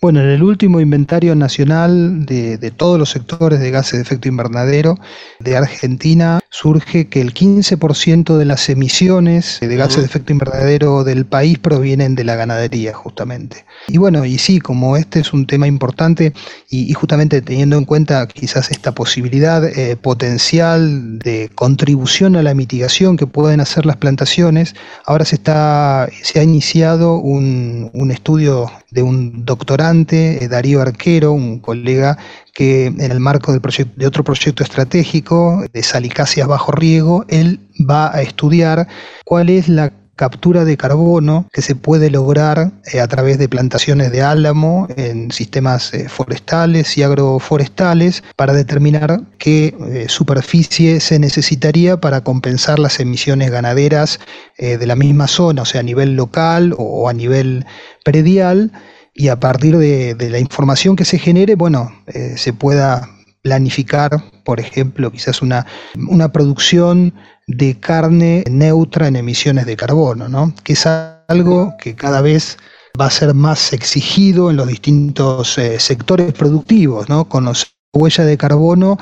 [0.00, 4.96] Bueno, en el último inventario nacional de, todos los sectores de gases de efecto invernadero
[5.40, 11.26] de Argentina surge que el 15% de las emisiones de gases de efecto invernadero del
[11.26, 13.64] país provienen de la ganadería, justamente.
[13.88, 16.32] Y bueno, y sí, como este es un tema importante
[16.70, 23.16] y, justamente teniendo en cuenta quizás esta posibilidad eh, potencial de contribución a la mitigación
[23.16, 29.02] que pueden hacer las plantaciones, ahora se, está, se ha iniciado un, un estudio de
[29.02, 32.18] un doctorante, eh, Darío Arquero, un colega
[32.54, 38.22] que en el marco de otro proyecto estratégico de salicáceas bajo riego, él va a
[38.22, 38.88] estudiar
[39.24, 44.12] cuál es la captura de carbono que se puede lograr eh, a través de plantaciones
[44.12, 52.20] de álamo en sistemas eh, forestales y agroforestales para determinar qué superficie se necesitaría para
[52.20, 54.20] compensar las emisiones ganaderas
[54.58, 57.64] de la misma zona, o sea, a nivel local o a nivel
[58.04, 58.72] predial.
[59.18, 64.60] Y a partir de, la información que se genere, bueno, eh, se pueda planificar, por
[64.60, 65.66] ejemplo, quizás una,
[66.08, 67.14] una producción
[67.46, 70.52] de carne neutra en emisiones de carbono, ¿no?
[70.64, 72.58] que es algo que cada vez
[73.00, 77.28] va a ser más exigido en los distintos eh, sectores productivos, ¿no?
[77.28, 78.98] conocer huella de carbono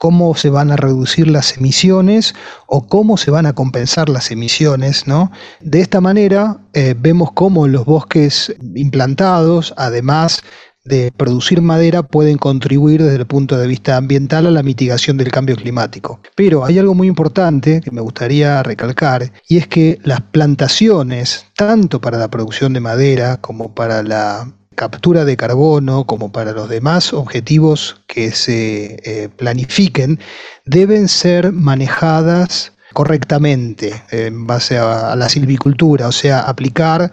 [0.00, 2.34] cómo se van a reducir las emisiones
[2.66, 5.06] o cómo se van a compensar las emisiones.
[5.06, 5.30] ¿no?
[5.60, 10.42] De esta manera eh, vemos cómo los bosques implantados, además
[10.84, 15.30] de producir madera, pueden contribuir desde el punto de vista ambiental a la mitigación del
[15.30, 16.20] cambio climático.
[16.34, 22.00] Pero hay algo muy importante que me gustaría recalcar, y es que las plantaciones, tanto
[22.00, 27.12] para la producción de madera como para la captura de carbono como para los demás
[27.12, 30.18] objetivos que se eh, planifiquen
[30.64, 37.10] deben ser manejadas correctamente en base a, la silvicultura, o sea, aplicar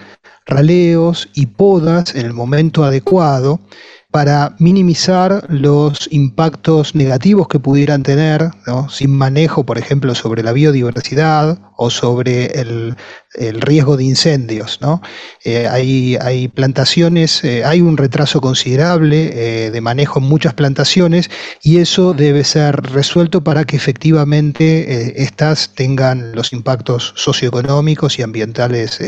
[0.47, 3.59] raleos y podas en el momento adecuado
[4.11, 8.49] para minimizar los impactos negativos que pudieran tener,
[8.89, 12.95] sin manejo, por ejemplo, sobre la biodiversidad o sobre el,
[13.59, 14.79] riesgo de incendios.
[15.43, 21.29] Eh, hay, plantaciones, eh, hay un retraso considerable eh, de manejo en muchas plantaciones
[21.61, 28.99] y eso debe ser resuelto para que efectivamente éstas tengan los impactos socioeconómicos y ambientales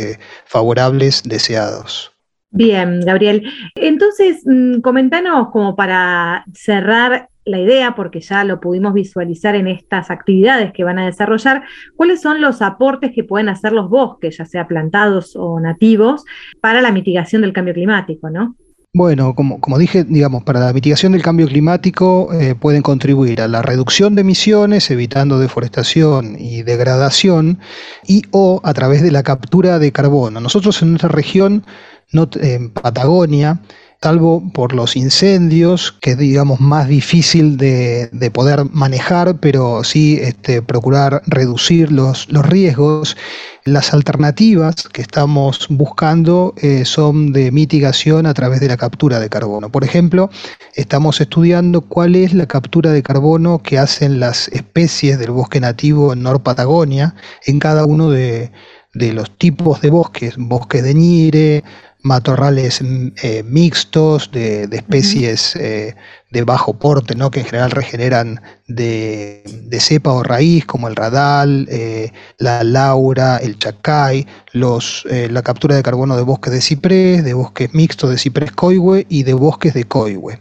[0.46, 2.12] favorables deseados.
[2.52, 3.44] Bien, Gabriel.
[3.76, 10.12] Entonces, mm, comentanos como para cerrar la idea, porque ya lo pudimos visualizar en estas
[10.12, 11.64] actividades que van a desarrollar,
[11.96, 16.24] cuáles son los aportes que pueden hacer los bosques, ya sea plantados o nativos,
[16.62, 18.56] para la mitigación del cambio climático, ¿no?
[18.92, 23.48] Bueno, como, como, dije, digamos, para la mitigación del cambio climático eh, pueden contribuir a
[23.48, 27.60] la reducción de emisiones, evitando deforestación y degradación,
[28.08, 30.40] y o a través de la captura de carbono.
[30.40, 31.64] Nosotros en nuestra región,
[32.12, 33.62] en Patagonia,
[34.02, 40.62] salvo por los incendios, que es digamos más difícil de, poder manejar, pero sí este,
[40.62, 43.18] procurar reducir los, los riesgos.
[43.66, 49.30] Las alternativas que estamos buscando eh, son de mitigación a través de la captura de
[49.30, 49.70] carbono.
[49.70, 50.30] Por ejemplo,
[50.76, 56.14] estamos estudiando cuál es la captura de carbono que hacen las especies del bosque nativo
[56.14, 58.52] en Nor Patagonia en cada uno de,
[58.94, 61.64] de los tipos de bosques, bosques de Nire,
[62.02, 65.96] matorrales mm, eh, mixtos de, especies eh,
[66.32, 67.32] de bajo porte, ¿no?
[67.32, 69.44] que en general regeneran de,
[69.80, 75.84] cepa o raíz, como el radal, eh, la laura, el chacay, los, la captura de
[75.84, 79.86] carbono de bosques de ciprés, de bosques mixtos de ciprés coihue y de bosques de
[79.86, 80.40] coihue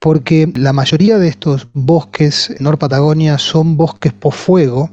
[0.00, 4.90] porque la mayoría de estos bosques en Nor Patagonia son bosques por fuego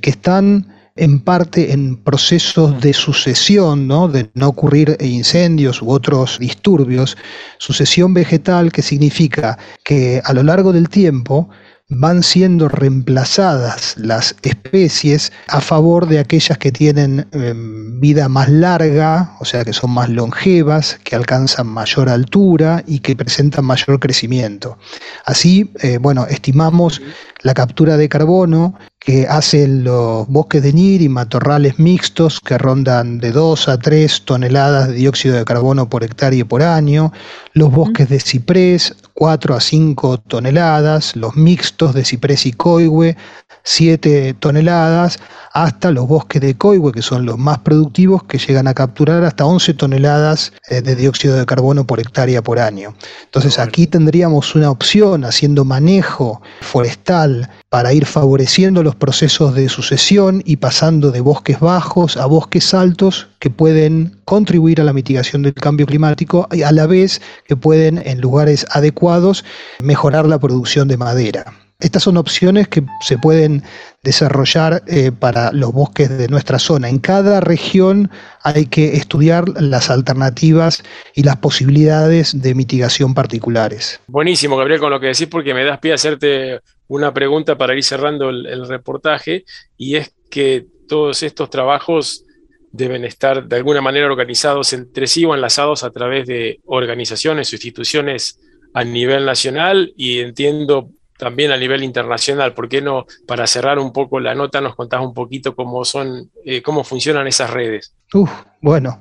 [0.00, 0.66] que están
[0.96, 4.08] en parte en procesos de sucesión, ¿no?
[4.08, 7.16] de no ocurrir incendios u otros disturbios,
[7.58, 11.48] sucesión vegetal que significa que a lo largo del tiempo
[11.94, 19.36] van siendo reemplazadas las especies a favor de aquellas que tienen em, vida más larga,
[19.40, 24.78] o sea que son más longevas, que alcanzan mayor altura y que presentan mayor crecimiento.
[25.24, 27.02] Así, eh, bueno, estimamos
[27.42, 28.74] la captura de carbono
[29.04, 34.22] que hacen los bosques de NIR y matorrales mixtos que rondan de 2 a 3
[34.24, 37.12] toneladas de dióxido de carbono por hectárea por año,
[37.52, 43.16] los bosques de ciprés 4 a 5 toneladas, los mixtos de ciprés y coihue
[43.64, 45.18] 7 toneladas,
[45.52, 49.44] hasta los bosques de coihue, que son los más productivos, que llegan a capturar hasta
[49.44, 52.94] 11 toneladas eh, de dióxido de carbono por hectárea por año.
[53.24, 60.42] Entonces aquí tendríamos una opción haciendo manejo forestal para ir favoreciendo los procesos de sucesión
[60.44, 65.54] y pasando de bosques bajos a bosques altos que pueden contribuir a la mitigación del
[65.54, 69.44] cambio climático y a la vez que pueden en lugares adecuados
[69.82, 71.61] mejorar la producción de madera.
[71.82, 73.64] Estas son opciones que se pueden
[74.04, 76.88] desarrollar eh, para los bosques de nuestra zona.
[76.88, 78.08] En cada región
[78.42, 84.00] hay que estudiar las alternativas y las posibilidades de mitigación particulares.
[84.06, 87.74] Buenísimo, Gabriel, con lo que decís, porque me das pie a hacerte una pregunta para
[87.74, 89.44] ir cerrando el, reportaje,
[89.76, 92.24] y es que todos estos trabajos
[92.70, 97.56] deben estar de alguna manera organizados entre sí o enlazados a través de organizaciones o
[97.56, 98.38] instituciones
[98.72, 100.90] a nivel nacional y entiendo
[101.22, 102.52] también a nivel internacional.
[102.52, 106.32] ¿Por qué no, para cerrar un poco la nota, nos contás un poquito cómo son,
[106.44, 107.94] eh, cómo funcionan esas redes?
[108.12, 108.28] Uf,
[108.60, 108.98] bueno,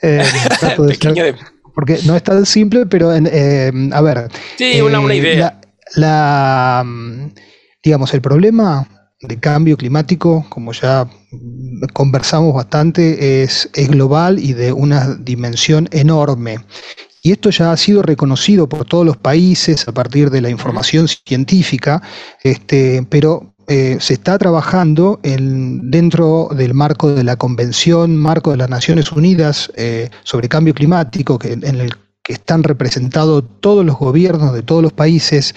[0.00, 0.22] eh,
[1.74, 4.28] porque no es tan simple, pero eh, a ver.
[4.56, 5.60] Sí, una, idea.
[5.96, 6.86] La,
[7.82, 8.86] digamos, el problema
[9.20, 11.08] de cambio climático, como ya
[11.92, 16.58] conversamos bastante, es, es global y de una dimensión enorme.
[17.26, 21.08] Y esto ya ha sido reconocido por todos los países a partir de la información
[21.08, 22.02] científica,
[22.42, 28.58] este, pero eh, se está trabajando en, dentro del marco de la Convención, marco de
[28.58, 31.94] las Naciones Unidas eh, sobre Cambio Climático, que, en el
[32.24, 35.54] que están representados todos los gobiernos de todos los países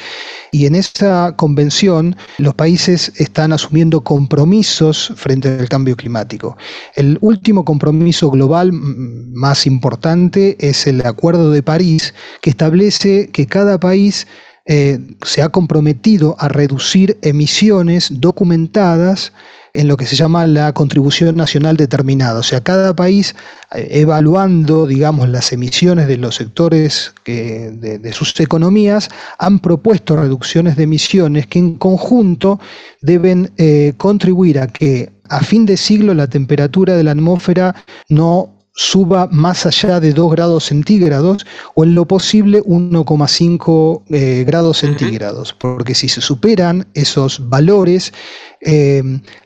[0.52, 6.58] y en esa convención los países están asumiendo compromisos frente al cambio climático.
[6.96, 13.80] El último compromiso global más importante es el Acuerdo de París que establece que cada
[13.80, 14.28] país
[14.68, 19.32] eh, se ha comprometido a reducir emisiones documentadas
[19.74, 22.40] en lo que se llama la contribución nacional determinada.
[22.40, 23.36] O sea, cada país
[23.74, 30.84] eh, evaluando, digamos, las emisiones de los sectores de, sus economías, han propuesto reducciones de
[30.84, 32.60] emisiones que en conjunto
[33.02, 37.76] deben eh, contribuir a que a fin de siglo la temperatura de la atmósfera
[38.10, 44.78] no suba más allá de 2 grados centígrados o en lo posible 1,5 eh, grados
[44.78, 48.14] centígrados, porque si se superan esos valores,
[48.62, 49.02] eh,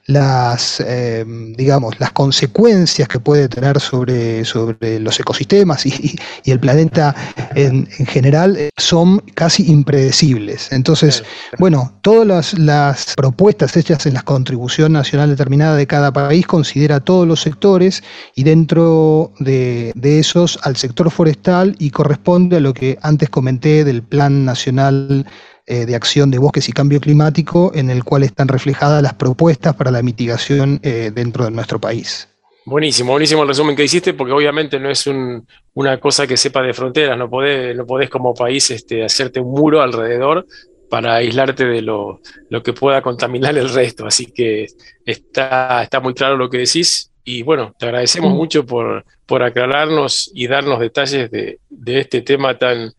[0.05, 1.23] las, eh,
[1.57, 6.15] digamos, las consecuencias que puede tener sobre, sobre los ecosistemas y,
[6.45, 7.15] el planeta
[7.55, 10.69] en, general son casi impredecibles.
[10.73, 11.23] Entonces,
[11.57, 17.25] bueno, todas las, propuestas hechas en la contribución nacional determinada de cada país considera todos
[17.25, 18.03] los sectores
[18.35, 24.03] y dentro de, esos al sector forestal y corresponde a lo que antes comenté del
[24.03, 25.25] Plan Nacional
[25.67, 29.75] eh, de acción de bosques y cambio climático en el cual están reflejadas las propuestas
[29.75, 32.27] para la mitigación eh, dentro de nuestro país.
[32.65, 35.09] Buenísimo, buenísimo el resumen que hiciste, porque obviamente no es
[35.73, 39.51] una cosa que sepa de fronteras, no podés, no podés como país este, hacerte un
[39.51, 40.45] muro alrededor
[40.91, 42.19] para aislarte de lo,
[42.63, 44.05] que pueda contaminar el resto.
[44.05, 44.67] Así que
[45.05, 50.31] está, está muy claro lo que decís y bueno, te agradecemos mucho por, por aclararnos
[50.33, 52.91] y darnos detalles de, este tema tan,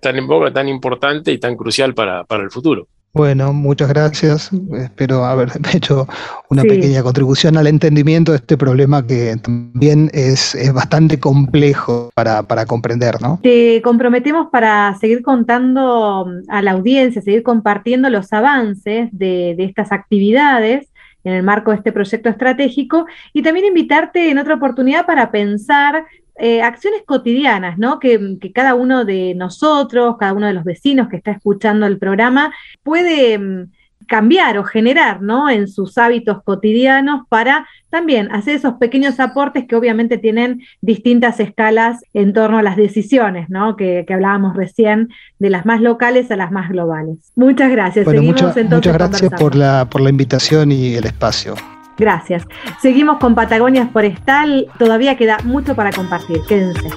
[0.00, 2.86] tan en boga, tan importante y tan crucial para, para el futuro.
[3.12, 4.50] Bueno, muchas gracias.
[4.72, 6.06] Espero haber hecho
[6.48, 13.20] una pequeña contribución al entendimiento de este problema que también es, bastante complejo para, comprender,
[13.20, 13.40] ¿no?
[13.42, 19.90] Te comprometemos para seguir contando a la audiencia, seguir compartiendo los avances de, de estas
[19.90, 20.86] actividades
[21.24, 26.06] en el marco de este proyecto estratégico y también invitarte en otra oportunidad para pensar
[26.36, 27.98] eh, acciones cotidianas, ¿no?
[27.98, 32.54] Que, cada uno de nosotros, cada uno de los vecinos que está escuchando el programa
[32.82, 33.70] puede mm,
[34.10, 35.48] cambiar o generar, ¿no?
[35.48, 42.00] En sus hábitos cotidianos para también hacer esos pequeños aportes que obviamente tienen distintas escalas
[42.12, 43.76] en torno a las decisiones, ¿no?
[43.76, 47.30] Que, hablábamos recién, de las más locales a las más globales.
[47.36, 48.04] Muchas gracias.
[48.04, 51.54] Seguimos entonces muchas gracias por la, por la invitación y el espacio.
[51.96, 52.42] Gracias.
[52.82, 54.66] Seguimos con Patagonia Forestal.
[54.76, 56.40] Todavía queda mucho para compartir.
[56.48, 56.90] Quédense.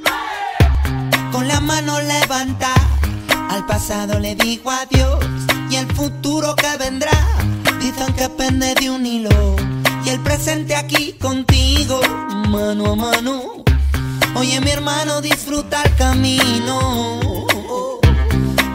[1.32, 2.74] Con la mano levanta,
[3.64, 5.24] al pasado le digo adiós.
[5.70, 7.18] Y el futuro que vendrá,
[7.80, 9.56] dicen que pende de un hilo.
[10.06, 12.02] Y el presente aquí contigo,
[12.50, 13.64] mano a mano.
[14.36, 17.22] Oye, mi hermano, disfruta el camino.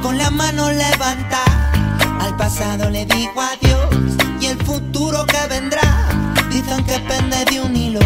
[0.02, 1.44] Con la mano levanta,
[2.20, 4.16] al pasado le digo adiós.
[4.40, 6.08] Y el futuro que vendrá
[6.50, 8.00] Dicen que pende de un hilo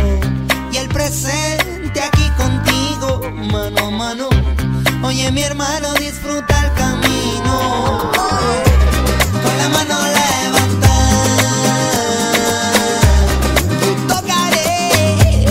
[0.73, 3.21] y el presente aquí contigo,
[3.53, 4.32] mano a mano.
[5.05, 8.11] Oye, mi hermano, disfruta el camino.
[9.43, 10.95] Con la mano levanta.
[14.09, 15.45] Tocaré,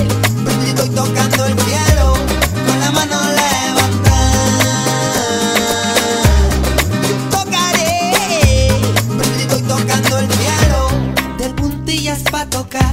[0.67, 2.13] estoy tocando el cielo.
[2.65, 4.17] Con la mano levanta.
[7.29, 8.67] Tocaré,
[9.37, 10.89] estoy tocando el cielo.
[11.37, 12.91] Del puntillas pa' tocar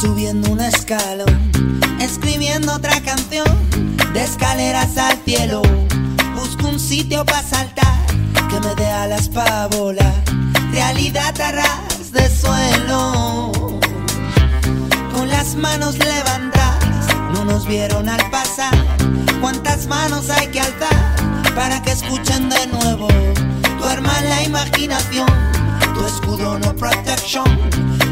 [0.00, 1.50] subiendo un escalón,
[2.00, 3.44] escribiendo otra canción,
[4.12, 5.62] de escaleras al cielo.
[6.34, 8.06] Busco un sitio para saltar,
[8.48, 10.14] que me dé alas para volar,
[10.72, 13.52] realidad a ras de suelo.
[15.14, 18.74] Con las manos levantadas, no nos vieron al pasar.
[19.40, 23.08] ¿Cuántas manos hay que alzar para que escuchen de nuevo?
[23.78, 25.28] Tu arma la imaginación,
[25.94, 27.46] tu escudo no protection,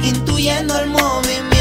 [0.03, 1.59] intuyendo el movimiento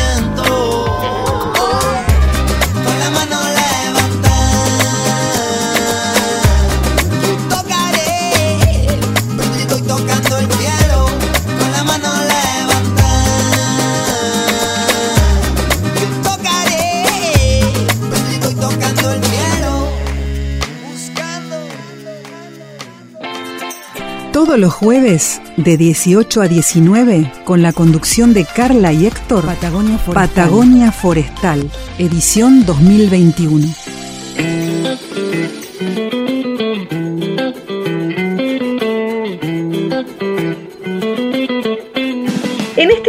[24.48, 29.98] Todos los jueves de 18 a 19 con la conducción de Carla y Héctor Patagonia
[29.98, 33.68] Forestal, Patagonia Forestal edición 2021.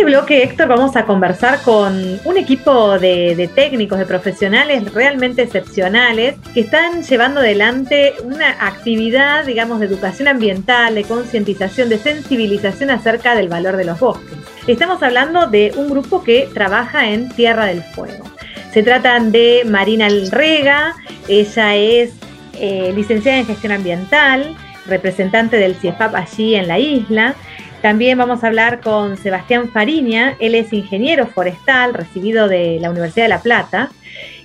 [0.08, 6.60] Bloque, Héctor, vamos a conversar con un equipo de, técnicos, de profesionales realmente excepcionales que
[6.60, 13.50] están llevando adelante una actividad, digamos, de educación ambiental, de concientización, de sensibilización acerca del
[13.50, 14.32] valor de los bosques.
[14.66, 18.24] Estamos hablando de un grupo que trabaja en Tierra del Fuego.
[18.72, 20.94] Se tratan de Marina Rega,
[21.28, 22.12] ella es
[22.54, 24.56] eh, licenciada en gestión ambiental,
[24.86, 27.34] representante del CIEFAP allí en la isla.
[27.82, 33.26] También vamos a hablar con Sebastián Fariña, él es ingeniero forestal, recibido de la Universidad
[33.26, 33.90] de La Plata,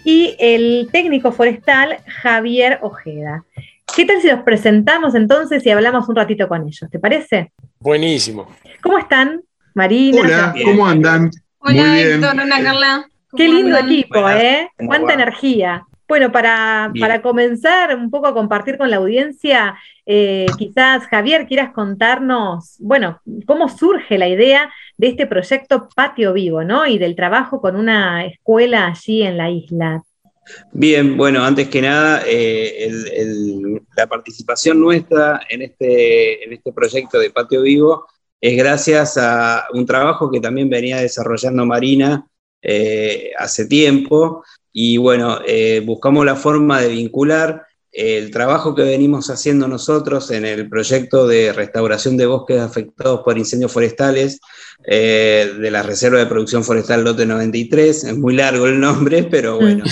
[0.03, 3.43] y el técnico forestal Javier Ojeda.
[3.95, 6.89] ¿Qué tal si los presentamos entonces y hablamos un ratito con ellos?
[6.91, 7.51] ¿Te parece?
[7.79, 8.47] Buenísimo.
[8.81, 9.41] ¿Cómo están,
[9.73, 10.21] Marina?
[10.21, 11.31] Hola, ¿cómo andan?
[11.59, 13.07] Hola, Héctor, hola, Carla.
[13.35, 14.69] Qué lindo equipo, ¿eh?
[14.85, 15.83] Cuánta energía.
[16.07, 19.75] Bueno, para, para, comenzar un poco a compartir con la audiencia,
[20.05, 26.63] eh, quizás Javier quieras contarnos, bueno, cómo surge la idea de este proyecto Patio Vivo,
[26.63, 26.85] ¿no?
[26.85, 30.03] Y del trabajo con una escuela allí en la isla.
[30.73, 32.91] Bien, bueno, antes que nada, eh,
[33.95, 38.07] la participación nuestra en este, en este proyecto de Patio Vivo
[38.41, 42.27] es gracias a un trabajo que también venía desarrollando Marina
[42.63, 45.39] eh, hace tiempo y bueno,
[45.85, 51.53] buscamos la forma de vincular el trabajo que venimos haciendo nosotros en el proyecto de
[51.53, 54.39] restauración de bosques afectados por incendios forestales
[54.85, 59.57] eh, de la Reserva de Producción Forestal Lote 93, es muy largo el nombre, pero
[59.57, 59.59] mm.
[59.59, 59.85] bueno,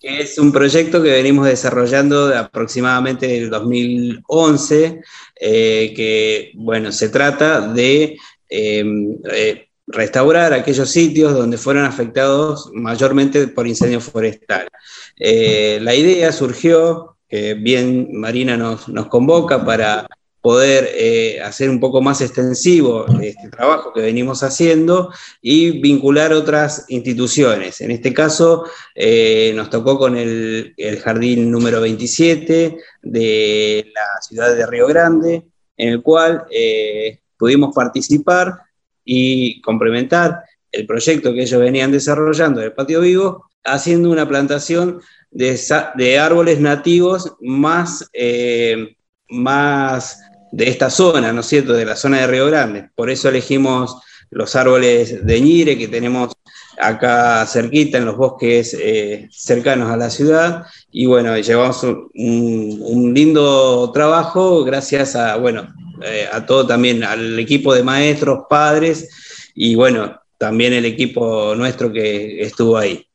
[0.00, 5.00] es un proyecto que venimos desarrollando de aproximadamente el 2011,
[5.40, 8.16] eh, que bueno, se trata de
[8.48, 14.70] eh, restaurar aquellos sitios donde fueron afectados mayormente por incendios forestales.
[15.16, 20.06] la idea surgió que bien Marina nos, convoca para
[20.40, 26.86] poder eh, hacer un poco más extensivo este trabajo que venimos haciendo y vincular otras
[26.88, 27.80] instituciones.
[27.82, 28.64] En este caso,
[28.94, 30.74] eh, nos tocó con el,
[31.04, 35.44] jardín número 27 de la ciudad de Río Grande,
[35.76, 38.60] en el cual eh, pudimos participar
[39.04, 40.42] y complementar
[40.72, 47.34] el proyecto que ellos venían desarrollando del patio vivo, haciendo una plantación de, árboles nativos
[47.40, 48.96] más, eh,
[49.28, 50.20] más
[50.52, 52.90] de esta zona, ¿no es cierto?, de la zona de Río Grande.
[52.94, 53.96] Por eso elegimos
[54.30, 56.32] los árboles de ñire que tenemos
[56.78, 63.90] acá cerquita en los bosques eh, cercanos a la ciudad y bueno, llevamos un, lindo
[63.92, 65.68] trabajo gracias a, bueno,
[66.02, 71.92] eh, a todo también, al equipo de maestros, padres y bueno, también el equipo nuestro
[71.92, 73.06] que estuvo ahí.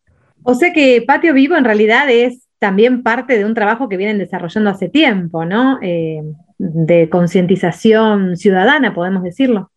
[0.43, 4.17] O sea que Patio Vivo en realidad es también parte de un trabajo que vienen
[4.17, 5.79] desarrollando hace tiempo, ¿no?
[5.81, 6.21] Eh,
[6.57, 9.71] de concientización ciudadana, podemos decirlo.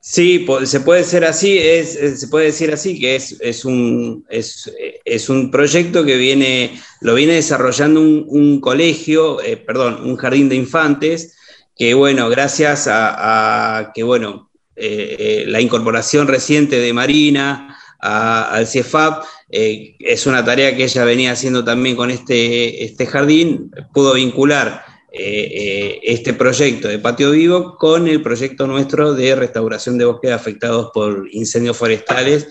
[0.00, 5.50] Sí, se puede ser así, es, se puede decir así, que es, un, es, un
[5.50, 11.36] proyecto que viene, lo viene desarrollando un, colegio, eh, perdón, un jardín de infantes,
[11.78, 19.96] que bueno, gracias a, que bueno, eh, la incorporación reciente de Marina al CIEFAP, eh,
[19.98, 25.48] es una tarea que ella venía haciendo también con este, este jardín, pudo vincular eh,
[25.50, 30.90] eh, este proyecto de patio vivo con el proyecto nuestro de restauración de bosques afectados
[30.92, 32.48] por incendios forestales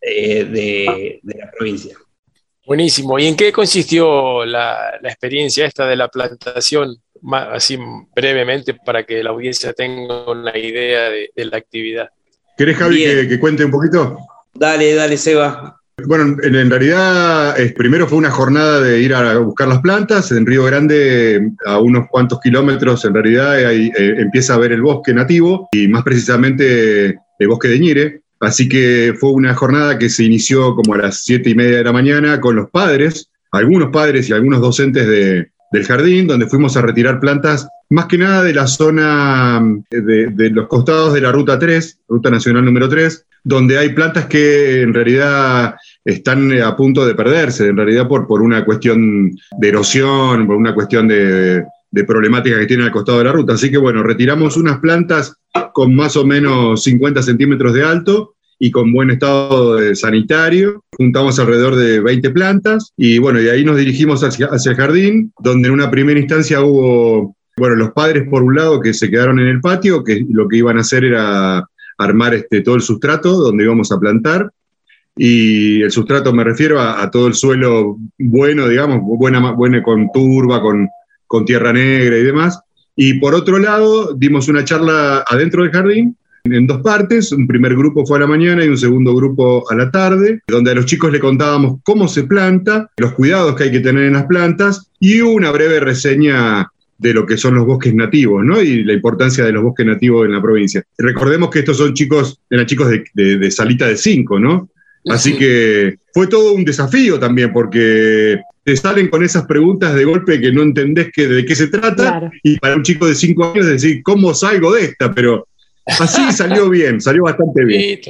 [0.00, 1.94] de, la provincia.
[2.64, 3.18] Buenísimo.
[3.18, 6.96] ¿Y en qué consistió la, experiencia esta de la plantación?
[7.32, 7.78] Así
[8.14, 12.08] brevemente para que la audiencia tenga una idea de, la actividad.
[12.56, 14.18] ¿Querés, Javi, que, que, cuente un poquito?
[14.54, 15.80] Dale, dale, Seba.
[16.06, 20.30] Bueno, en, realidad, primero fue una jornada de ir a buscar las plantas.
[20.32, 24.82] En Río Grande, a unos cuantos kilómetros, en realidad, ahí, eh, empieza a ver el
[24.82, 28.22] bosque nativo y más precisamente el bosque de Ñire.
[28.40, 31.84] Así que fue una jornada que se inició como a las siete y media de
[31.84, 35.06] la mañana con los padres, algunos padres y algunos docentes
[35.70, 39.60] del jardín, donde fuimos a retirar plantas más que nada de la zona
[39.90, 44.26] de, de, los costados de la Ruta 3, Ruta Nacional número 3, donde hay plantas
[44.26, 49.68] que en realidad están a punto de perderse, en realidad por, por una cuestión de
[49.68, 51.64] erosión, por una cuestión de,
[52.06, 53.54] problemática que tiene al costado de la ruta.
[53.54, 55.36] Así que bueno, retiramos unas plantas
[55.72, 60.84] con más o menos 50 centímetros de alto y con buen estado sanitario.
[60.92, 65.32] Juntamos alrededor de 20 plantas y bueno, y ahí nos dirigimos hacia, hacia, el jardín,
[65.40, 69.40] donde en una primera instancia hubo, bueno, los padres por un lado que se quedaron
[69.40, 73.32] en el patio, que lo que iban a hacer era armar este, todo el sustrato
[73.32, 74.52] donde íbamos a plantar.
[75.16, 80.60] Y el sustrato me refiero a, todo el suelo bueno, digamos, buena, buena con turba,
[80.60, 80.86] con,
[81.26, 82.60] con tierra negra y demás.
[82.94, 87.32] Y por otro lado, dimos una charla adentro del jardín en dos partes.
[87.32, 90.70] Un primer grupo fue a la mañana y un segundo grupo a la tarde, donde
[90.70, 94.14] a los chicos le contábamos cómo se planta, los cuidados que hay que tener en
[94.14, 96.68] las plantas y una breve reseña
[97.00, 98.60] de lo que son los bosques nativos, ¿no?
[98.60, 100.84] Y la importancia de los bosques nativos en la provincia.
[100.98, 104.68] Recordemos que estos son chicos, eran chicos de, salita de cinco, ¿no?
[105.06, 110.38] Así que fue todo un desafío también, porque te salen con esas preguntas de golpe
[110.40, 113.64] que no entendés que, de qué se trata, y para un chico de cinco años
[113.64, 115.10] decir, ¿cómo salgo de esta?
[115.14, 115.48] Pero
[115.98, 118.00] así salió bien, salió bastante bien.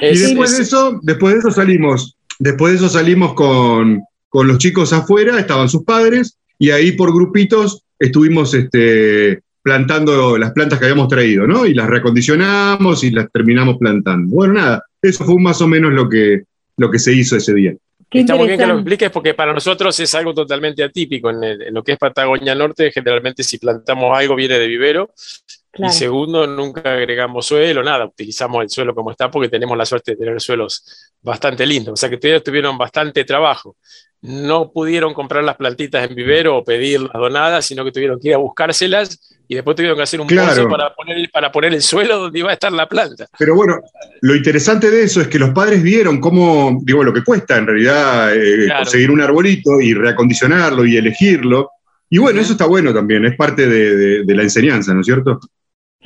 [0.00, 4.58] y después de eso, después de eso salimos, después de eso salimos con, con los
[4.58, 10.84] chicos afuera, estaban sus padres, y ahí por grupitos estuvimos este, plantando las plantas que
[10.84, 11.66] habíamos traído, ¿no?
[11.66, 14.34] Y las reacondicionamos y las terminamos plantando.
[14.34, 16.42] Bueno, nada, eso fue más o menos lo que,
[16.76, 17.74] lo que se hizo ese día.
[18.10, 21.30] Está muy bien que lo expliques porque para nosotros es algo totalmente atípico.
[21.30, 25.10] En, lo que es Patagonia Norte, generalmente si plantamos algo viene de vivero.
[25.76, 30.12] Y segundo, nunca agregamos suelo, nada, utilizamos el suelo como está porque tenemos la suerte
[30.12, 31.94] de tener suelos bastante lindos.
[31.94, 33.76] O sea que ustedes tuvieron bastante trabajo
[34.24, 38.34] no pudieron comprar las plantitas en vivero o pedirlas donadas, sino que tuvieron que ir
[38.34, 42.18] a buscárselas y después tuvieron que hacer un pozo para poner, para poner el suelo
[42.18, 43.26] donde iba a estar la planta.
[43.38, 43.82] Pero bueno,
[44.22, 47.66] lo interesante de eso es que los padres vieron cómo, digo, lo que cuesta en
[47.66, 51.72] realidad eh, conseguir un arbolito y reacondicionarlo y elegirlo.
[52.08, 55.38] Y bueno, eso está bueno también, es parte de, la enseñanza, ¿no es cierto?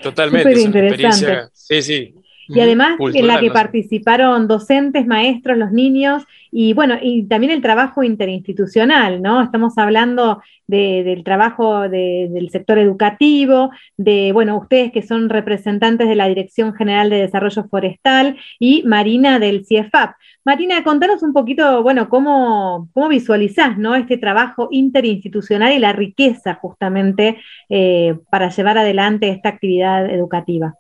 [0.03, 0.57] Totalmente.
[0.57, 1.49] Súper interesante.
[1.53, 2.15] Sí, sí.
[2.49, 7.61] Y además en la que participaron docentes, maestros, los niños y bueno, y también el
[7.61, 9.43] trabajo interinstitucional, ¿no?
[9.43, 16.29] Estamos hablando del trabajo del sector educativo, de, bueno, ustedes que son representantes de la
[16.29, 20.15] Dirección General de Desarrollo Forestal y Marina del CIEFAP.
[20.45, 23.95] Marina, contanos un poquito, bueno, cómo, cómo visualizás, ¿no?
[23.95, 27.39] Este trabajo interinstitucional y la riqueza justamente
[27.69, 30.75] eh, para llevar adelante esta actividad educativa.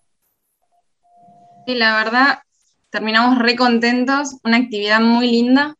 [1.74, 2.38] La verdad,
[2.88, 5.76] terminamos re contentos, una actividad muy linda.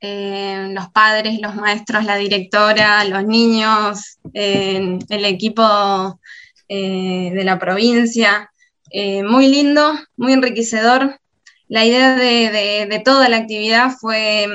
[0.00, 6.20] Eh, los padres, los maestros, la directora, los niños, el equipo
[6.68, 8.52] eh, de la provincia.
[8.92, 11.18] Eh, muy lindo, muy enriquecedor.
[11.66, 14.46] La idea de, toda la actividad fue,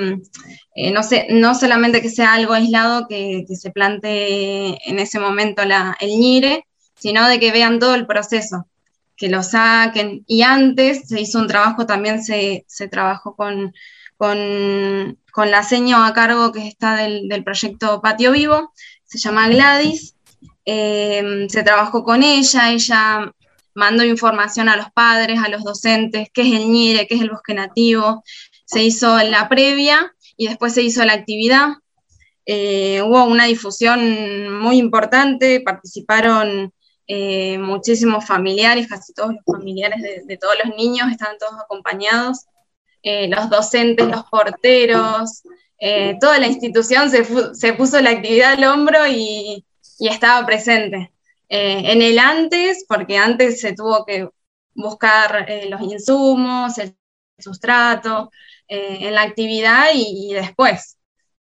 [0.93, 5.97] no, sé, no solamente que sea algo aislado, que, se plantee en ese momento la,
[5.99, 6.65] el ñire,
[6.95, 8.67] sino de que vean todo el proceso
[9.21, 10.23] que lo saquen.
[10.25, 13.71] Y antes se hizo un trabajo, también se, trabajó con,
[14.17, 18.73] con, la seño a cargo que está del, proyecto Patio Vivo,
[19.05, 20.15] se llama Gladys.
[20.65, 23.31] Eh, se trabajó con ella, ella
[23.75, 27.29] mandó información a los padres, a los docentes, qué es el ñire, qué es el
[27.29, 28.23] bosque nativo.
[28.65, 31.73] Se hizo la previa y después se hizo la actividad.
[32.47, 36.73] Eh, hubo una difusión muy importante, participaron
[37.13, 42.45] eh, muchísimos familiares, casi todos los familiares de, todos los niños están todos acompañados,
[43.03, 45.43] eh, los docentes, los porteros,
[45.77, 49.65] eh, toda la institución se, puso la actividad al hombro y,
[49.99, 51.11] estaba presente.
[51.49, 54.29] en el antes, porque antes se tuvo que
[54.73, 56.95] buscar los insumos, el
[57.37, 58.31] sustrato,
[58.69, 60.97] en la actividad y, después.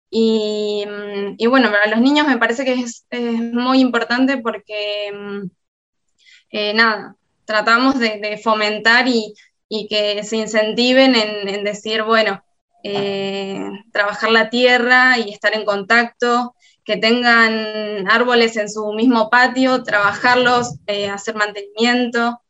[0.09, 0.83] Y,
[1.47, 5.49] bueno, para los niños me parece que es, es muy importante porque mm,
[6.51, 9.35] eh, nada, tratamos de, fomentar y,
[9.87, 12.43] que se incentiven en, decir, bueno,
[12.83, 19.83] eh, trabajar la tierra y estar en contacto, que tengan árboles en su mismo patio,
[19.83, 22.41] trabajarlos, eh, hacer mantenimiento,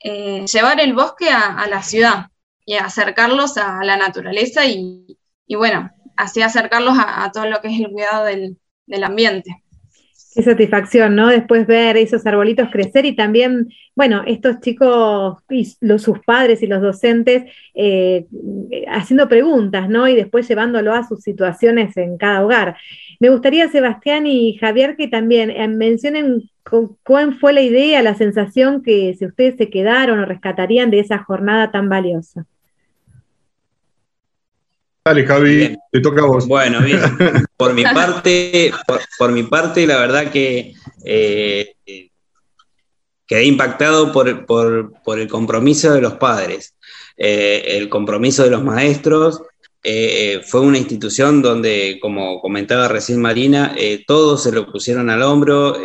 [0.00, 2.26] llevar el bosque a, la ciudad
[2.64, 7.90] y acercarlos a la naturaleza y, bueno, así acercarlos a, todo lo que es el
[7.90, 9.64] cuidado del ambiente.
[10.38, 11.26] Qué satisfacción, ¿no?
[11.26, 16.80] Después ver esos arbolitos crecer y también, bueno, estos chicos y sus padres y los
[16.80, 18.24] docentes eh,
[18.86, 20.06] haciendo preguntas, ¿no?
[20.06, 22.76] Y después llevándolo a sus situaciones en cada hogar.
[23.18, 26.48] Me gustaría, Sebastián y Javier, que también eh, mencionen
[27.02, 31.18] cuál fue la idea, la sensación que si ustedes se quedaron o rescatarían de esa
[31.18, 32.46] jornada tan valiosa.
[35.08, 36.46] Dale, Javi, te toca a vos.
[36.46, 37.00] Bueno, bien.
[37.56, 38.70] Por mi parte,
[39.16, 41.74] por, mi parte, la verdad que eh,
[43.26, 46.74] quedé impactado por, el compromiso de los padres,
[47.16, 49.40] eh, el compromiso de los maestros.
[49.82, 53.74] Eh, fue una institución donde, como comentaba recién Marina,
[54.06, 55.78] todos se lo pusieron al hombro,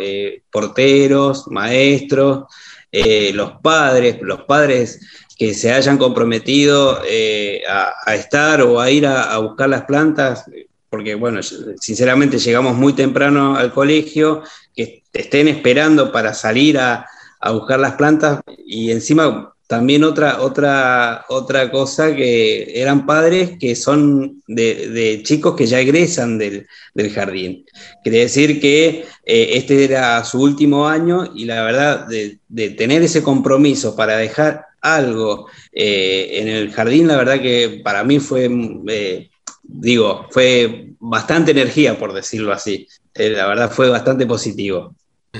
[0.50, 2.44] porteros, maestros,
[2.92, 5.00] los padres, los padres
[5.36, 10.44] que se hayan comprometido eh, a, estar o a ir a, buscar las plantas,
[10.88, 11.40] porque bueno,
[11.80, 14.42] sinceramente llegamos muy temprano al colegio,
[14.74, 17.06] que estén esperando para salir a,
[17.52, 24.42] buscar las plantas y encima también otra, otra, otra cosa que eran padres que son
[24.46, 26.66] de, chicos que ya egresan del,
[27.14, 27.66] jardín.
[28.02, 33.22] Quiere decir que eh, este era su último año y la verdad de tener ese
[33.22, 38.50] compromiso para dejar algo eh, en el jardín, la verdad que para mí fue,
[38.88, 39.30] eh,
[39.62, 42.86] digo, fue bastante energía, por decirlo así.
[43.14, 44.94] Eh, la verdad fue bastante positivo.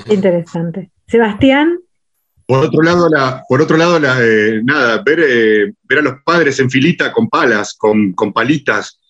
[0.08, 0.90] Interesante.
[1.06, 1.78] Sebastián.
[2.46, 7.10] Por otro lado, la, por otro lado nada, ver, ver a los padres en filita
[7.10, 9.00] con palas, con, con palitas,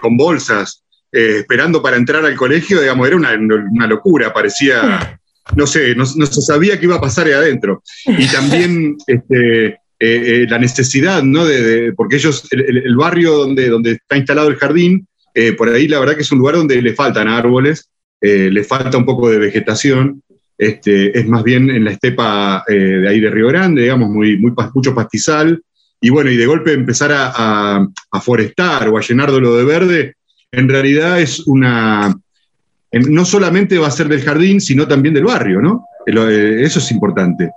[0.00, 0.82] con bolsas,
[1.12, 5.17] esperando para entrar al colegio, digamos, era una, una locura, parecía
[5.56, 7.82] no sé, no, se sabía qué iba a pasar ahí adentro.
[8.06, 11.44] Y también este, eh, eh, la necesidad, ¿no?
[11.44, 16.00] De, porque ellos, el, barrio donde, donde está instalado el jardín, eh, por ahí la
[16.00, 17.90] verdad que es un lugar donde le faltan árboles,
[18.20, 20.22] le falta un poco de vegetación.
[20.56, 24.52] Este, es más bien en la estepa de ahí de Río Grande, digamos, muy, muy,
[24.74, 25.62] mucho pastizal.
[26.00, 30.14] Y bueno, y de golpe empezar a, a forestar o a llenarlo de verde,
[30.50, 32.12] en realidad es una,
[32.92, 35.84] no solamente va a ser del jardín, sino también del barrio, ¿no?
[36.06, 37.50] Eh, eso es importante.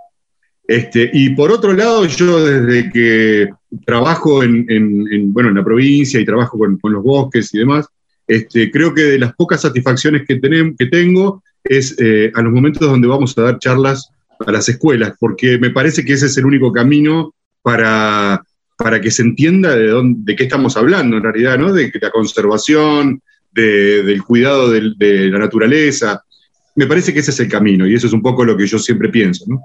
[0.67, 3.49] Este, y por otro lado, yo desde que
[3.85, 7.87] trabajo en, bueno, en la provincia y trabajo con, los bosques y demás,
[8.27, 12.53] este, creo que de las pocas satisfacciones que, tenemos, que tengo es eh, a los
[12.53, 14.09] momentos donde vamos a dar charlas
[14.45, 18.41] a las escuelas, porque me parece que ese es el único camino para,
[18.77, 21.73] para que se entienda de, dónde, de qué estamos hablando en realidad, ¿no?
[21.73, 23.21] De la conservación,
[23.51, 26.23] del cuidado de, de la naturaleza.
[26.75, 28.79] Me parece que ese es el camino y eso es un poco lo que yo
[28.79, 29.61] siempre pienso, ¿no?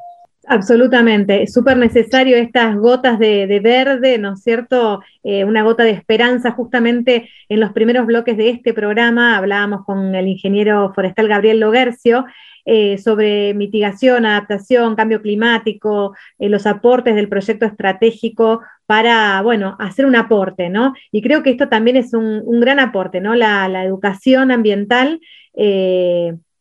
[0.48, 5.02] Absolutamente, súper necesario estas gotas de, verde, ¿no es cierto?
[5.24, 6.52] Eh, una gota de esperanza.
[6.52, 12.26] Justamente en los primeros bloques de este programa hablábamos con el ingeniero forestal Gabriel Logercio
[12.64, 20.06] eh, sobre mitigación, adaptación, cambio climático, eh, los aportes del proyecto estratégico para, bueno, hacer
[20.06, 20.94] un aporte, ¿no?
[21.10, 23.34] Y creo que esto también es un, gran aporte, ¿no?
[23.34, 25.18] La, la educación ambiental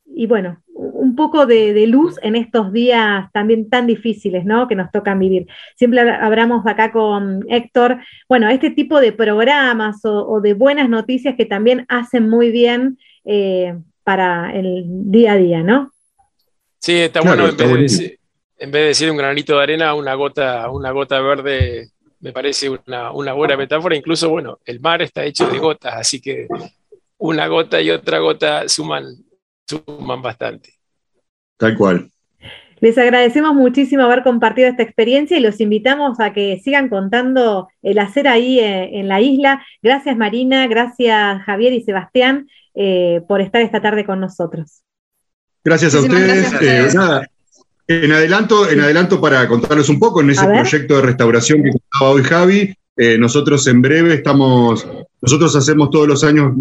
[0.05, 4.67] y bueno, un poco de, luz en estos días también tan difíciles, ¿no?
[4.67, 5.47] Que nos tocan vivir.
[5.75, 7.99] Siempre hablamos acá con Héctor,
[8.29, 13.75] bueno, este tipo de programas o, de buenas noticias que también hacen muy bien eh,
[14.03, 15.91] para el día a día, ¿no?
[16.79, 18.19] Sí, está bueno, en, vez de decir,
[18.59, 21.89] en, vez de decir, un granito de arena, una gota, una gota verde,
[22.19, 23.95] me parece una, una buena metáfora.
[23.95, 26.47] Incluso, bueno, el mar está hecho de gotas, así que
[27.17, 29.24] una gota y otra gota suman
[29.66, 30.74] suman bastante.
[31.57, 32.09] Tal cual.
[32.82, 37.99] Les agradecemos muchísimo haber compartido esta experiencia y los invitamos a que sigan contando el
[37.99, 39.66] hacer ahí eh, en la isla.
[39.82, 44.82] Gracias Marina, gracias Javier y Sebastián eh, por estar esta tarde con nosotros.
[45.63, 46.53] Gracias a ustedes.
[46.61, 46.89] Eh,
[47.88, 52.11] en adelanto, en adelanto para contarles un poco en ese proyecto de restauración que contaba
[52.11, 52.76] hoy Javi,
[53.20, 54.88] nosotros en breve estamos,
[55.22, 56.53] nosotros hacemos todos los años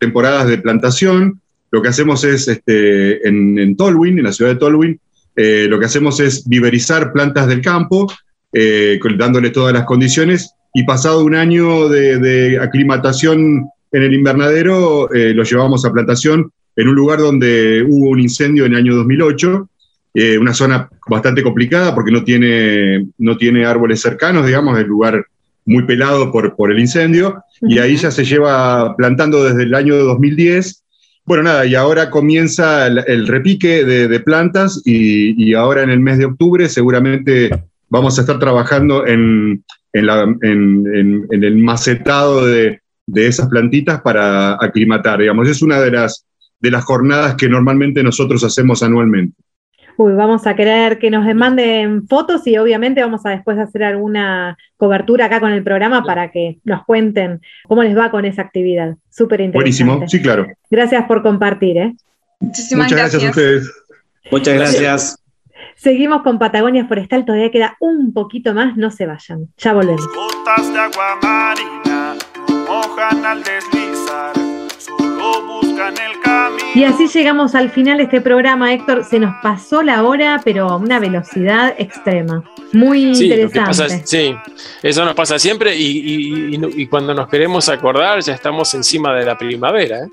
[0.00, 1.40] temporadas de plantación
[1.74, 5.00] lo que hacemos es, este, en, Tolwyn, en la ciudad de Tolwyn,
[5.34, 8.06] eh, lo que hacemos es viverizar plantas del campo,
[8.52, 15.34] eh, dándoles todas las condiciones, y pasado un año de, aclimatación en el invernadero, eh,
[15.34, 19.68] lo llevamos a plantación en un lugar donde hubo un incendio en el año 2008,
[20.40, 25.26] una zona bastante complicada porque no tiene, no tiene árboles cercanos, digamos, el lugar
[25.64, 29.96] muy pelado por, por el incendio, y ahí ya se lleva plantando desde el año
[29.96, 30.83] 2010
[31.26, 36.26] bueno, nada, y ahora comienza el, repique de, plantas y, ahora en el mes de
[36.26, 37.50] octubre seguramente
[37.88, 42.80] vamos a estar trabajando en, el macetado de,
[43.14, 45.48] esas plantitas para aclimatar, digamos.
[45.48, 46.26] Es una de las,
[46.60, 49.43] de las jornadas que normalmente nosotros hacemos anualmente.
[49.96, 54.56] Uy, vamos a querer que nos manden fotos y obviamente vamos a después hacer alguna
[54.76, 58.96] cobertura acá con el programa para que nos cuenten cómo les va con esa actividad.
[59.10, 59.84] Súper interesante.
[59.84, 60.46] Buenísimo, sí, claro.
[60.70, 61.76] Gracias por compartir.
[61.78, 61.94] ¿eh?
[62.40, 63.24] Muchísimas Muchas gracias.
[63.24, 63.72] a ustedes.
[64.30, 65.18] Muchas gracias.
[65.76, 69.48] Seguimos con Patagonia Forestal, todavía queda un poquito más, no se vayan.
[69.58, 70.06] Ya volvemos.
[70.06, 72.14] Gotas de agua marina
[72.68, 74.32] mojan al deslizar,
[75.74, 76.14] buscan el
[76.74, 79.04] y así llegamos al final de este programa, Héctor.
[79.04, 82.42] Se nos pasó la hora, pero a una velocidad extrema.
[82.72, 84.02] Muy interesante.
[84.04, 84.34] sí,
[84.82, 89.98] eso nos pasa siempre y, cuando nos queremos acordar ya estamos encima de la primavera.
[89.98, 90.08] ¿eh?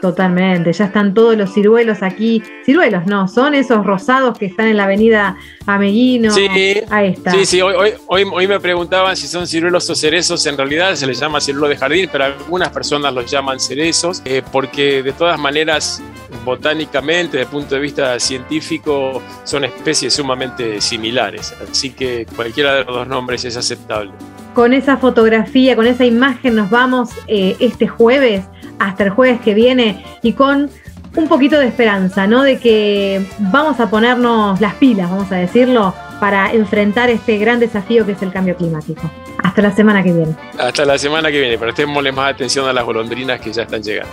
[0.00, 2.42] Totalmente, ya están todos los ciruelos aquí.
[2.64, 5.36] Ciruelos no, son esos rosados que están en la avenida
[5.66, 6.30] Ameguino.
[6.30, 6.46] Sí,
[6.90, 7.32] ahí está.
[7.32, 7.74] Sí, sí, hoy,
[8.06, 10.44] hoy, hoy, me preguntaban si son ciruelos o cerezos.
[10.46, 14.42] En realidad se les llama ciruelo de jardín, pero algunas personas los llaman cerezos, eh,
[14.52, 16.02] porque de todas maneras,
[16.46, 21.52] botánicamente, desde el punto de vista científico, son especies sumamente similares.
[21.70, 24.12] Así que cualquiera de los dos nombres es aceptable.
[24.54, 28.44] Con esa fotografía, con esa imagen, nos vamos eh, este jueves
[28.78, 30.70] hasta el jueves que viene y con
[31.16, 32.42] un poquito de esperanza, ¿no?
[32.42, 38.06] De que vamos a ponernos las pilas, vamos a decirlo, para enfrentar este gran desafío
[38.06, 39.10] que es el cambio climático.
[39.42, 40.34] Hasta la semana que viene.
[40.58, 43.82] Hasta la semana que viene, pero estémosle más atención a las golondrinas que ya están
[43.82, 44.12] llegando.